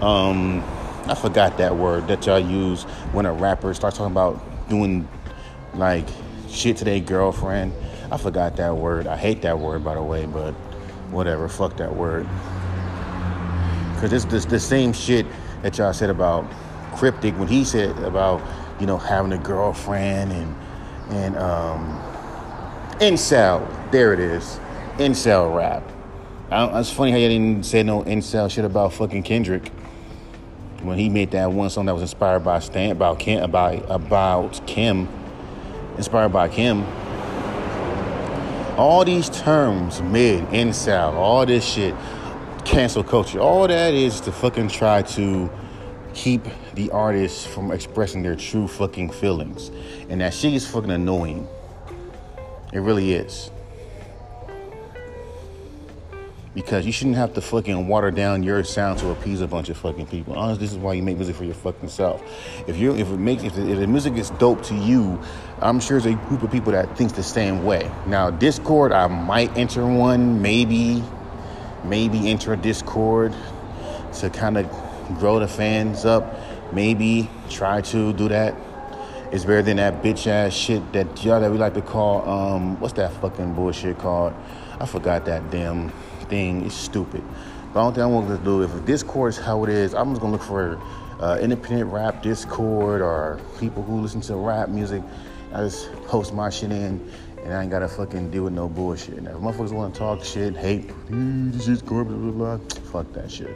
Um, 0.00 0.62
I 1.06 1.14
forgot 1.14 1.58
that 1.58 1.76
word 1.76 2.08
that 2.08 2.26
y'all 2.26 2.38
use 2.38 2.82
when 3.12 3.26
a 3.26 3.32
rapper 3.32 3.72
starts 3.74 3.96
talking 3.96 4.12
about 4.12 4.68
doing 4.68 5.08
like 5.74 6.06
shit 6.48 6.76
to 6.78 6.84
their 6.84 7.00
girlfriend. 7.00 7.72
I 8.10 8.16
forgot 8.16 8.56
that 8.56 8.76
word. 8.76 9.06
I 9.06 9.16
hate 9.16 9.42
that 9.42 9.58
word, 9.58 9.84
by 9.84 9.94
the 9.94 10.02
way, 10.02 10.26
but 10.26 10.52
whatever. 11.10 11.48
Fuck 11.48 11.76
that 11.76 11.94
word. 11.94 12.26
Because 13.94 14.12
it's 14.12 14.44
the 14.44 14.60
same 14.60 14.92
shit 14.92 15.26
that 15.62 15.78
y'all 15.78 15.92
said 15.92 16.10
about 16.10 16.44
Cryptic 16.96 17.38
when 17.38 17.48
he 17.48 17.64
said 17.64 17.96
about, 17.98 18.42
you 18.80 18.86
know, 18.86 18.98
having 18.98 19.32
a 19.32 19.38
girlfriend 19.38 20.32
and, 20.32 20.56
and, 21.10 21.36
um, 21.36 22.02
incel. 23.00 23.66
There 23.90 24.12
it 24.12 24.20
is. 24.20 24.60
Incel 24.98 25.54
rap. 25.54 25.82
It's 26.50 26.90
funny 26.92 27.10
how 27.10 27.16
you 27.16 27.28
didn't 27.28 27.66
say 27.66 27.82
no 27.82 28.02
incel 28.02 28.50
shit 28.50 28.64
about 28.64 28.92
fucking 28.92 29.24
Kendrick 29.24 29.68
when 30.82 30.96
he 30.98 31.08
made 31.08 31.32
that 31.32 31.50
one 31.50 31.70
song 31.70 31.86
that 31.86 31.92
was 31.92 32.02
inspired 32.02 32.40
by 32.40 32.60
Stan 32.60 32.92
about 32.92 33.18
Kim 33.18 33.42
about 33.42 33.84
about 33.90 34.64
Kim, 34.66 35.08
inspired 35.96 36.28
by 36.28 36.48
Kim. 36.48 36.84
All 38.78 39.04
these 39.04 39.28
terms, 39.30 40.02
mid, 40.02 40.44
incel, 40.48 41.14
all 41.14 41.46
this 41.46 41.64
shit, 41.64 41.94
cancel 42.64 43.02
culture, 43.02 43.40
all 43.40 43.66
that 43.66 43.94
is 43.94 44.20
to 44.20 44.32
fucking 44.32 44.68
try 44.68 45.02
to 45.02 45.50
keep 46.14 46.42
the 46.74 46.90
artists 46.90 47.44
from 47.44 47.72
expressing 47.72 48.22
their 48.22 48.36
true 48.36 48.68
fucking 48.68 49.10
feelings, 49.10 49.70
and 50.08 50.20
that 50.20 50.32
shit 50.32 50.52
is 50.52 50.66
fucking 50.66 50.90
annoying. 50.90 51.48
It 52.72 52.80
really 52.80 53.14
is 53.14 53.50
because 56.56 56.86
you 56.86 56.90
shouldn't 56.90 57.16
have 57.16 57.34
to 57.34 57.42
fucking 57.42 57.86
water 57.86 58.10
down 58.10 58.42
your 58.42 58.64
sound 58.64 58.98
to 58.98 59.10
appease 59.10 59.42
a 59.42 59.46
bunch 59.46 59.68
of 59.68 59.76
fucking 59.76 60.06
people. 60.06 60.34
Honestly, 60.38 60.64
this 60.64 60.72
is 60.72 60.78
why 60.78 60.94
you 60.94 61.02
make 61.02 61.16
music 61.16 61.36
for 61.36 61.44
your 61.44 61.54
fucking 61.54 61.90
self. 61.90 62.22
If 62.66 62.78
you 62.78 62.96
if 62.96 63.08
it 63.08 63.18
makes 63.18 63.42
if 63.42 63.54
the, 63.54 63.70
if 63.70 63.78
the 63.78 63.86
music 63.86 64.14
is 64.14 64.30
dope 64.30 64.62
to 64.64 64.74
you, 64.74 65.20
I'm 65.60 65.78
sure 65.78 66.00
there's 66.00 66.14
a 66.14 66.16
group 66.28 66.42
of 66.42 66.50
people 66.50 66.72
that 66.72 66.96
thinks 66.96 67.12
the 67.12 67.22
same 67.22 67.62
way. 67.66 67.90
Now, 68.06 68.30
Discord, 68.30 68.92
I 68.92 69.06
might 69.06 69.54
enter 69.54 69.86
one, 69.86 70.40
maybe, 70.40 71.04
maybe 71.84 72.30
enter 72.30 72.54
a 72.54 72.56
Discord 72.56 73.34
to 74.14 74.30
kind 74.30 74.56
of 74.56 74.66
grow 75.18 75.38
the 75.38 75.48
fans 75.48 76.06
up. 76.06 76.40
Maybe 76.72 77.28
try 77.50 77.82
to 77.82 78.14
do 78.14 78.28
that. 78.30 78.54
It's 79.30 79.44
better 79.44 79.60
than 79.60 79.76
that 79.76 80.02
bitch 80.02 80.26
ass 80.26 80.54
shit 80.54 80.90
that 80.94 81.22
y'all 81.22 81.38
that 81.38 81.52
we 81.52 81.58
like 81.58 81.74
to 81.74 81.82
call 81.82 82.26
um 82.26 82.80
what's 82.80 82.94
that 82.94 83.12
fucking 83.20 83.52
bullshit 83.52 83.98
called? 83.98 84.32
I 84.80 84.86
forgot 84.86 85.26
that 85.26 85.50
damn 85.50 85.92
thing. 86.28 86.64
is 86.64 86.74
stupid. 86.74 87.22
But 87.72 87.80
I 87.80 87.82
don't 87.84 87.94
think 87.94 88.02
I 88.04 88.06
want 88.06 88.28
to 88.28 88.44
do 88.44 88.62
if 88.62 88.86
Discord 88.86 89.30
is 89.30 89.38
how 89.38 89.64
it 89.64 89.70
is. 89.70 89.94
I'm 89.94 90.10
just 90.10 90.20
gonna 90.20 90.32
look 90.32 90.42
for 90.42 90.80
uh, 91.20 91.38
independent 91.40 91.92
rap 91.92 92.22
Discord 92.22 93.00
or 93.00 93.40
people 93.58 93.82
who 93.82 94.00
listen 94.00 94.20
to 94.22 94.36
rap 94.36 94.68
music. 94.68 95.02
I 95.52 95.58
just 95.58 95.92
post 96.04 96.34
my 96.34 96.50
shit 96.50 96.70
in 96.70 97.10
and 97.44 97.54
I 97.54 97.62
ain't 97.62 97.70
gotta 97.70 97.88
fucking 97.88 98.30
deal 98.30 98.44
with 98.44 98.52
no 98.52 98.68
bullshit. 98.68 99.22
Now, 99.22 99.30
if 99.30 99.36
motherfuckers 99.36 99.72
wanna 99.72 99.94
talk 99.94 100.24
shit, 100.24 100.56
hate, 100.56 100.90
this 101.08 101.68
is 101.68 101.80
blah, 101.80 102.02
blah, 102.02 102.16
blah, 102.56 102.58
fuck 102.90 103.12
that 103.12 103.30
shit. 103.30 103.54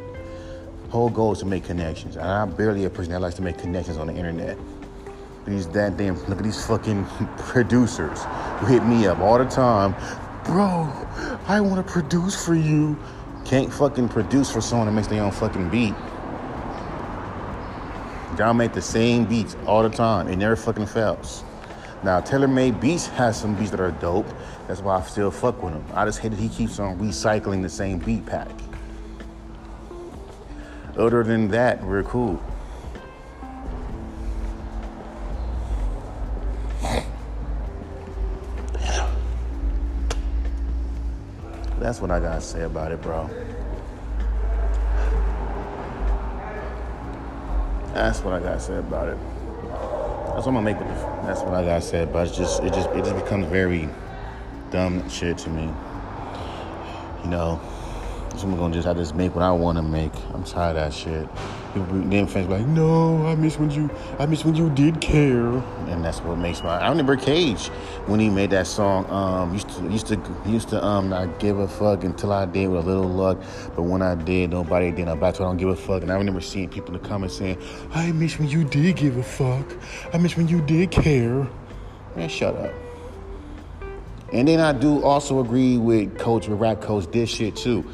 Whole 0.91 1.11
goal 1.11 1.33
is 1.33 1.41
to 1.41 1.47
make 1.47 1.65
connections. 1.65 2.17
And 2.17 2.27
I'm 2.27 2.51
barely 2.53 2.85
a 2.85 2.91
person 2.91 3.13
that 3.13 3.21
likes 3.21 3.37
to 3.37 3.43
make 3.43 3.59
connections 3.59 3.97
on 3.97 4.07
the 4.07 4.15
internet. 4.15 4.57
These 5.47 5.67
that 5.69 5.97
damn, 5.97 6.17
look 6.29 6.39
at 6.39 6.45
these 6.45 6.65
fucking 6.67 7.05
producers 7.39 8.21
who 8.59 8.67
hit 8.67 8.85
me 8.85 9.07
up 9.07 9.19
all 9.19 9.39
the 9.39 9.45
time. 9.45 9.95
Bro, 10.51 10.93
I 11.47 11.61
wanna 11.61 11.85
produce 11.85 12.45
for 12.45 12.57
you. 12.57 12.99
Can't 13.45 13.73
fucking 13.73 14.09
produce 14.09 14.51
for 14.51 14.61
someone 14.61 14.89
that 14.89 14.93
makes 14.93 15.07
their 15.07 15.23
own 15.23 15.31
fucking 15.31 15.71
beat. 15.71 15.95
Y'all 18.37 18.53
make 18.53 18.73
the 18.73 18.83
same 18.83 19.27
beats 19.27 19.57
all 19.65 19.85
the 19.85 19.89
time. 19.89 20.27
It 20.27 20.35
never 20.35 20.57
fucking 20.57 20.87
fails. 20.87 21.45
Now, 22.03 22.19
Taylor 22.19 22.49
Made 22.49 22.81
Beats 22.81 23.07
has 23.07 23.41
some 23.41 23.55
beats 23.55 23.71
that 23.71 23.79
are 23.79 23.93
dope. 23.93 24.27
That's 24.67 24.81
why 24.81 24.99
I 24.99 25.03
still 25.03 25.31
fuck 25.31 25.63
with 25.63 25.73
him. 25.73 25.85
I 25.95 26.05
just 26.05 26.19
hate 26.19 26.31
that 26.31 26.41
he 26.41 26.49
keeps 26.49 26.81
on 26.81 26.99
recycling 26.99 27.63
the 27.63 27.69
same 27.69 28.01
beat 28.01 28.27
pack. 28.27 28.51
Other 30.99 31.23
than 31.23 31.47
that, 31.53 31.81
we're 31.85 32.03
cool. 32.03 32.43
That's 41.91 42.01
what 42.01 42.13
I 42.13 42.21
gotta 42.21 42.41
say 42.41 42.63
about 42.63 42.93
it, 42.93 43.03
bro. 43.03 43.29
That's 47.93 48.21
what 48.21 48.33
I 48.33 48.39
gotta 48.39 48.61
say 48.61 48.77
about 48.77 49.09
it. 49.09 49.19
That's 49.19 50.47
what 50.47 50.47
I'm 50.47 50.55
gonna 50.55 50.63
make 50.63 50.79
with 50.79 50.87
it. 50.87 50.95
That's 51.27 51.41
what 51.41 51.55
I 51.55 51.65
gotta 51.65 51.83
say. 51.83 52.05
But 52.05 52.29
it's 52.29 52.37
just, 52.37 52.63
it 52.63 52.73
just, 52.73 52.91
it 52.91 53.05
just 53.05 53.17
becomes 53.17 53.47
very 53.47 53.89
dumb 54.71 55.11
shit 55.11 55.37
to 55.39 55.51
me. 55.51 55.69
You 57.25 57.31
know, 57.31 57.61
so 58.41 58.49
I'm 58.49 58.57
gonna 58.57 58.73
just, 58.73 58.89
I 58.89 58.95
just 58.95 59.15
make 59.15 59.35
what 59.35 59.45
I 59.45 59.53
want 59.53 59.77
to 59.77 59.83
make. 59.83 60.13
I'm 60.33 60.45
tired 60.45 60.77
of 60.77 60.77
that 60.77 60.95
shit. 60.95 61.29
People, 61.75 62.01
them 62.01 62.27
fans 62.27 62.47
be 62.47 62.55
like, 62.55 62.67
no, 62.67 63.27
I 63.27 63.35
miss 63.35 63.59
when 63.59 63.71
you, 63.71 63.91
I 64.19 64.25
miss 64.25 64.45
when 64.45 64.55
you 64.55 64.71
did 64.71 65.01
care, 65.01 65.49
and 65.89 66.03
that's 66.03 66.21
what 66.21 66.39
makes 66.39 66.63
my. 66.63 66.79
I 66.79 66.89
remember 66.89 67.17
Cage 67.17 67.69
when 68.07 68.19
he 68.19 68.31
made 68.31 68.51
that 68.51 68.67
song. 68.67 69.09
Um, 69.11 69.53
used 69.53 69.69
to, 69.69 69.83
used 69.91 70.07
to, 70.07 70.37
used 70.47 70.69
to, 70.71 70.83
um, 70.83 71.11
not 71.11 71.39
give 71.39 71.59
a 71.59 71.69
fuck 71.69 72.03
until 72.03 72.33
I 72.33 72.47
did 72.47 72.69
with 72.69 72.85
a 72.85 72.87
little 72.87 73.11
luck, 73.11 73.39
but 73.77 73.83
when 73.83 74.01
I 74.01 74.15
did, 74.15 74.51
nobody 74.51 74.91
did. 74.91 75.07
Back 75.21 75.35
to 75.35 75.43
I 75.43 75.47
don't 75.47 75.59
give 75.59 75.69
a 75.69 75.77
fuck, 75.77 76.03
and 76.03 76.11
I 76.11 76.15
remember 76.15 76.41
seeing 76.41 76.71
people 76.71 76.95
in 76.95 77.03
the 77.03 77.09
comments 77.09 77.37
saying, 77.37 77.59
I 77.93 78.11
miss 78.13 78.39
when 78.39 78.49
you 78.49 78.65
did 78.65 78.97
give 78.97 79.19
a 79.19 79.23
fuck. 79.23 79.67
I 80.15 80.19
miss 80.19 80.37
when 80.37 80.49
you 80.49 80.63
did 80.63 80.91
care. 80.91 81.47
Man, 82.17 82.29
shut 82.29 82.57
up. 82.57 82.73
And 84.33 84.49
then 84.49 84.61
I 84.61 84.73
do 84.73 85.03
also 85.03 85.41
agree 85.41 85.77
with 85.77 86.17
Coach, 86.19 86.49
with 86.49 86.61
Rap 86.61 86.81
Coach, 86.81 87.11
this 87.11 87.29
shit 87.29 87.57
too. 87.57 87.85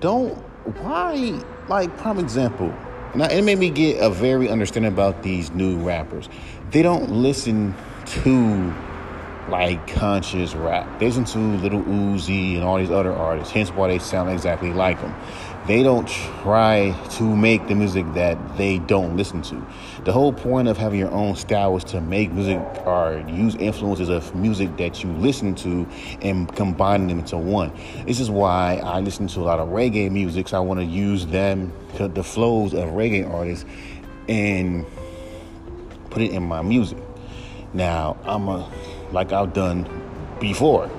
Don't, 0.00 0.34
why, 0.82 1.42
like, 1.68 1.96
prime 1.98 2.18
example, 2.18 2.72
now 3.14 3.26
it 3.26 3.42
made 3.42 3.58
me 3.58 3.70
get 3.70 4.02
a 4.02 4.10
very 4.10 4.48
understanding 4.48 4.92
about 4.92 5.22
these 5.22 5.50
new 5.50 5.78
rappers. 5.78 6.28
They 6.70 6.82
don't 6.82 7.10
listen 7.10 7.74
to 8.22 8.74
like 9.48 9.86
conscious 9.86 10.54
rap. 10.54 10.98
They 10.98 11.06
listen 11.06 11.24
to 11.24 11.38
Lil 11.38 11.82
Uzi 11.84 12.56
and 12.56 12.64
all 12.64 12.76
these 12.76 12.90
other 12.90 13.12
artists, 13.12 13.52
hence 13.52 13.70
why 13.70 13.88
they 13.88 13.98
sound 13.98 14.30
exactly 14.30 14.72
like 14.72 15.00
them. 15.00 15.14
They 15.68 15.82
don't 15.82 16.08
try 16.08 16.98
to 17.10 17.36
make 17.36 17.68
the 17.68 17.74
music 17.74 18.06
that 18.14 18.56
they 18.56 18.78
don't 18.78 19.18
listen 19.18 19.42
to. 19.42 19.66
The 20.04 20.12
whole 20.12 20.32
point 20.32 20.66
of 20.66 20.78
having 20.78 20.98
your 20.98 21.10
own 21.10 21.36
style 21.36 21.76
is 21.76 21.84
to 21.84 22.00
make 22.00 22.32
music 22.32 22.58
or 22.86 23.22
use 23.28 23.54
influences 23.56 24.08
of 24.08 24.34
music 24.34 24.78
that 24.78 25.04
you 25.04 25.12
listen 25.12 25.54
to 25.56 25.86
and 26.22 26.50
combine 26.56 27.06
them 27.06 27.18
into 27.18 27.36
one. 27.36 27.70
This 28.06 28.18
is 28.18 28.30
why 28.30 28.80
I 28.82 29.00
listen 29.00 29.26
to 29.26 29.40
a 29.40 29.42
lot 29.42 29.60
of 29.60 29.68
reggae 29.68 30.10
music. 30.10 30.48
So 30.48 30.56
I 30.56 30.60
want 30.60 30.80
to 30.80 30.86
use 30.86 31.26
them, 31.26 31.70
the 31.98 32.24
flows 32.24 32.72
of 32.72 32.88
reggae 32.92 33.30
artists, 33.30 33.66
and 34.26 34.86
put 36.08 36.22
it 36.22 36.30
in 36.30 36.44
my 36.44 36.62
music. 36.62 36.96
Now, 37.74 38.16
I'm 38.24 38.48
a, 38.48 38.66
like 39.12 39.34
I've 39.34 39.52
done 39.52 39.86
before. 40.40 40.90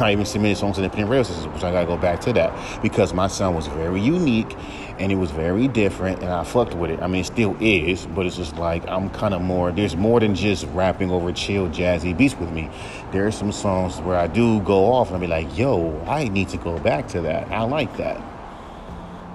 I 0.00 0.12
even 0.12 0.26
submitted 0.26 0.56
songs 0.56 0.76
to 0.76 0.80
the 0.80 0.86
independent 0.86 1.10
radio 1.10 1.22
system, 1.22 1.52
which 1.52 1.62
I 1.62 1.70
gotta 1.70 1.86
go 1.86 1.96
back 1.96 2.20
to 2.22 2.32
that 2.32 2.82
because 2.82 3.14
my 3.14 3.28
sound 3.28 3.54
was 3.54 3.66
very 3.68 4.00
unique 4.00 4.56
and 4.98 5.10
it 5.10 5.16
was 5.16 5.30
very 5.30 5.68
different, 5.68 6.22
and 6.22 6.30
I 6.30 6.44
fucked 6.44 6.74
with 6.74 6.90
it. 6.90 7.02
I 7.02 7.06
mean, 7.06 7.22
it 7.22 7.26
still 7.26 7.56
is, 7.60 8.06
but 8.06 8.26
it's 8.26 8.36
just 8.36 8.56
like 8.56 8.86
I'm 8.88 9.10
kind 9.10 9.34
of 9.34 9.42
more. 9.42 9.72
There's 9.72 9.96
more 9.96 10.20
than 10.20 10.34
just 10.34 10.66
rapping 10.68 11.10
over 11.10 11.32
chill 11.32 11.68
jazzy 11.68 12.16
beats 12.16 12.36
with 12.36 12.50
me. 12.50 12.70
There 13.12 13.26
are 13.26 13.32
some 13.32 13.52
songs 13.52 14.00
where 14.00 14.16
I 14.16 14.26
do 14.26 14.60
go 14.60 14.92
off 14.92 15.08
and 15.08 15.16
I 15.16 15.20
be 15.20 15.26
like, 15.26 15.58
"Yo, 15.58 16.00
I 16.06 16.28
need 16.28 16.48
to 16.50 16.56
go 16.56 16.78
back 16.78 17.08
to 17.08 17.20
that. 17.22 17.50
I 17.50 17.62
like 17.62 17.96
that." 17.96 18.20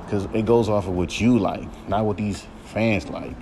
Because 0.06 0.28
it 0.34 0.46
goes 0.46 0.70
off 0.70 0.88
of 0.88 0.94
what 0.94 1.20
you 1.20 1.38
like, 1.40 1.68
not 1.88 2.06
what 2.06 2.18
these 2.18 2.46
fans 2.66 3.10
like. 3.10 3.36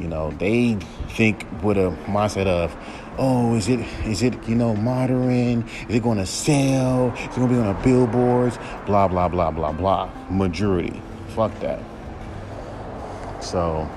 You 0.00 0.08
know, 0.08 0.30
they 0.38 0.74
think 1.10 1.44
with 1.62 1.76
a 1.76 1.96
mindset 2.06 2.46
of, 2.46 2.74
oh, 3.18 3.56
is 3.56 3.68
it 3.68 3.80
is 4.06 4.22
it 4.22 4.48
you 4.48 4.54
know 4.54 4.74
modern? 4.76 5.68
Is 5.88 5.96
it 5.96 6.02
going 6.02 6.18
to 6.18 6.26
sell? 6.26 7.12
Is 7.14 7.24
it 7.24 7.34
going 7.36 7.48
to 7.48 7.54
be 7.54 7.60
on 7.60 7.74
the 7.74 7.82
billboards? 7.82 8.58
Blah 8.86 9.08
blah 9.08 9.28
blah 9.28 9.50
blah 9.50 9.72
blah. 9.72 10.10
Majority, 10.30 11.02
fuck 11.28 11.58
that. 11.60 11.80
So. 13.40 13.88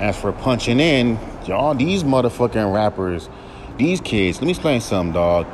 As 0.00 0.18
for 0.18 0.32
punching 0.32 0.80
in, 0.80 1.16
y'all, 1.46 1.74
these 1.74 2.02
motherfucking 2.02 2.74
rappers, 2.74 3.28
these 3.78 4.00
kids, 4.00 4.38
let 4.38 4.46
me 4.46 4.50
explain 4.50 4.80
something, 4.80 5.12
dog. 5.12 5.46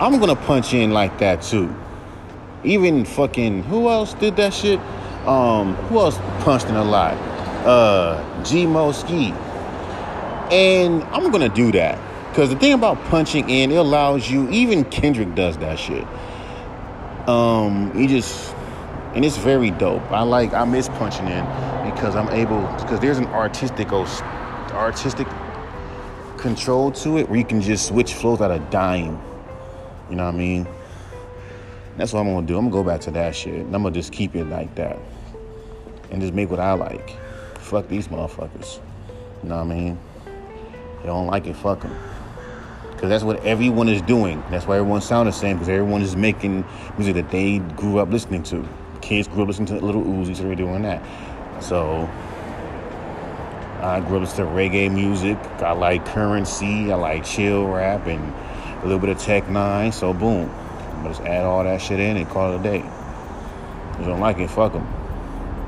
I'm 0.00 0.18
gonna 0.18 0.34
punch 0.34 0.74
in 0.74 0.90
like 0.90 1.16
that 1.18 1.42
too. 1.42 1.72
Even 2.64 3.04
fucking 3.04 3.62
who 3.64 3.88
else 3.88 4.14
did 4.14 4.34
that 4.36 4.52
shit? 4.52 4.80
Um, 5.26 5.74
who 5.74 5.98
else 5.98 6.18
punched 6.40 6.66
in 6.66 6.76
a 6.76 6.84
lot? 6.84 7.14
Uh, 7.66 8.42
G 8.44 8.66
Mo 8.66 8.92
Skee. 8.92 9.32
And 10.50 11.02
I'm 11.04 11.30
gonna 11.30 11.48
do 11.48 11.72
that 11.72 11.98
because 12.30 12.50
the 12.50 12.56
thing 12.56 12.72
about 12.72 13.02
punching 13.04 13.48
in, 13.48 13.70
it 13.70 13.76
allows 13.76 14.30
you. 14.30 14.48
Even 14.50 14.84
Kendrick 14.84 15.34
does 15.34 15.56
that 15.58 15.78
shit. 15.78 16.06
Um, 17.28 17.96
he 17.96 18.06
just 18.06 18.54
and 19.14 19.24
it's 19.24 19.36
very 19.36 19.70
dope. 19.70 20.02
I 20.10 20.22
like 20.22 20.52
I 20.52 20.64
miss 20.64 20.88
punching 20.88 21.26
in 21.26 21.44
because 21.90 22.16
I'm 22.16 22.28
able 22.30 22.60
because 22.82 23.00
there's 23.00 23.18
an 23.18 23.26
artistic 23.28 23.92
artistic 23.92 25.28
control 26.36 26.90
to 26.90 27.16
it 27.16 27.28
where 27.28 27.38
you 27.38 27.44
can 27.44 27.62
just 27.62 27.86
switch 27.86 28.12
flows 28.12 28.40
out 28.40 28.50
of 28.50 28.68
dying. 28.70 29.18
You 30.10 30.16
know 30.16 30.26
what 30.26 30.34
I 30.34 30.38
mean? 30.38 30.68
That's 31.96 32.12
what 32.12 32.20
I'm 32.20 32.34
gonna 32.34 32.46
do. 32.46 32.58
I'm 32.58 32.68
gonna 32.68 32.82
go 32.82 32.88
back 32.88 33.00
to 33.02 33.10
that 33.12 33.34
shit. 33.34 33.54
And 33.54 33.74
I'm 33.74 33.82
gonna 33.82 33.94
just 33.94 34.12
keep 34.12 34.34
it 34.34 34.44
like 34.46 34.74
that. 34.74 34.98
And 36.14 36.22
just 36.22 36.32
make 36.32 36.48
what 36.48 36.60
I 36.60 36.74
like. 36.74 37.10
Fuck 37.58 37.88
these 37.88 38.06
motherfuckers. 38.06 38.78
You 39.42 39.48
know 39.48 39.56
what 39.56 39.62
I 39.62 39.74
mean? 39.74 39.98
They 41.00 41.06
don't 41.06 41.26
like 41.26 41.48
it, 41.48 41.56
fuck 41.56 41.80
them. 41.80 41.92
Because 42.92 43.08
that's 43.08 43.24
what 43.24 43.44
everyone 43.44 43.88
is 43.88 44.00
doing. 44.02 44.40
That's 44.48 44.64
why 44.64 44.76
everyone 44.76 45.00
sounds 45.00 45.26
the 45.26 45.32
same, 45.32 45.56
because 45.56 45.68
everyone 45.68 46.02
is 46.02 46.14
making 46.14 46.64
music 46.96 47.16
that 47.16 47.32
they 47.32 47.58
grew 47.58 47.98
up 47.98 48.10
listening 48.10 48.44
to. 48.44 48.64
Kids 49.00 49.26
grew 49.26 49.42
up 49.42 49.48
listening 49.48 49.66
to 49.76 49.84
Lil 49.84 50.04
Uzi, 50.04 50.36
so 50.36 50.44
they're 50.44 50.54
doing 50.54 50.82
that. 50.82 51.02
So, 51.60 52.08
I 53.82 54.00
grew 54.06 54.18
up 54.18 54.22
listening 54.22 54.46
to 54.46 54.52
reggae 54.52 54.94
music. 54.94 55.36
I 55.62 55.72
like 55.72 56.06
Curren$y. 56.06 56.92
I 56.92 56.94
like 56.94 57.24
chill 57.24 57.66
rap 57.66 58.06
and 58.06 58.22
a 58.22 58.84
little 58.84 59.00
bit 59.00 59.08
of 59.08 59.18
Tech 59.18 59.46
N9ne. 59.46 59.92
So, 59.92 60.14
boom. 60.14 60.48
I'm 60.48 61.06
just 61.06 61.22
add 61.22 61.44
all 61.44 61.64
that 61.64 61.82
shit 61.82 61.98
in 61.98 62.16
and 62.16 62.28
call 62.28 62.52
it 62.52 62.60
a 62.60 62.62
day. 62.62 62.84
If 63.94 63.98
you 63.98 64.06
don't 64.06 64.20
like 64.20 64.38
it, 64.38 64.48
fuck 64.48 64.74
them. 64.74 65.03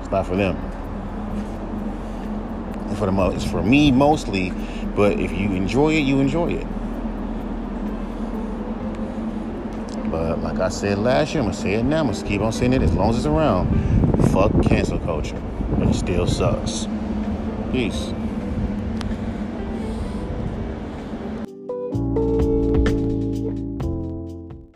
It's 0.07 0.12
not 0.12 0.24
for 0.24 0.36
them. 0.36 0.54
For 2.94 3.07
the 3.07 3.12
most, 3.12 3.34
it's 3.34 3.44
for 3.44 3.61
me 3.61 3.90
mostly. 3.90 4.52
But 4.94 5.18
if 5.18 5.32
you 5.32 5.50
enjoy 5.50 5.94
it, 5.94 6.02
you 6.02 6.20
enjoy 6.20 6.52
it. 6.52 6.66
But 10.09 10.44
like 10.44 10.61
I 10.61 10.68
said 10.68 10.98
last 10.98 11.34
year, 11.34 11.42
I'm 11.42 11.48
gonna 11.48 11.61
say 11.61 11.74
it 11.74 11.82
now. 11.82 12.02
I'm 12.02 12.12
gonna 12.12 12.24
keep 12.24 12.40
on 12.40 12.52
saying 12.52 12.72
it 12.72 12.82
as 12.82 12.94
long 12.94 13.11
as 13.11 13.16
it's 13.16 13.26
around. 13.26 13.66
Fuck 14.30 14.52
cancel 14.62 15.00
culture, 15.00 15.42
but 15.76 15.88
it 15.88 15.94
still 15.94 16.28
sucks. 16.28 16.86
Peace. 17.72 18.12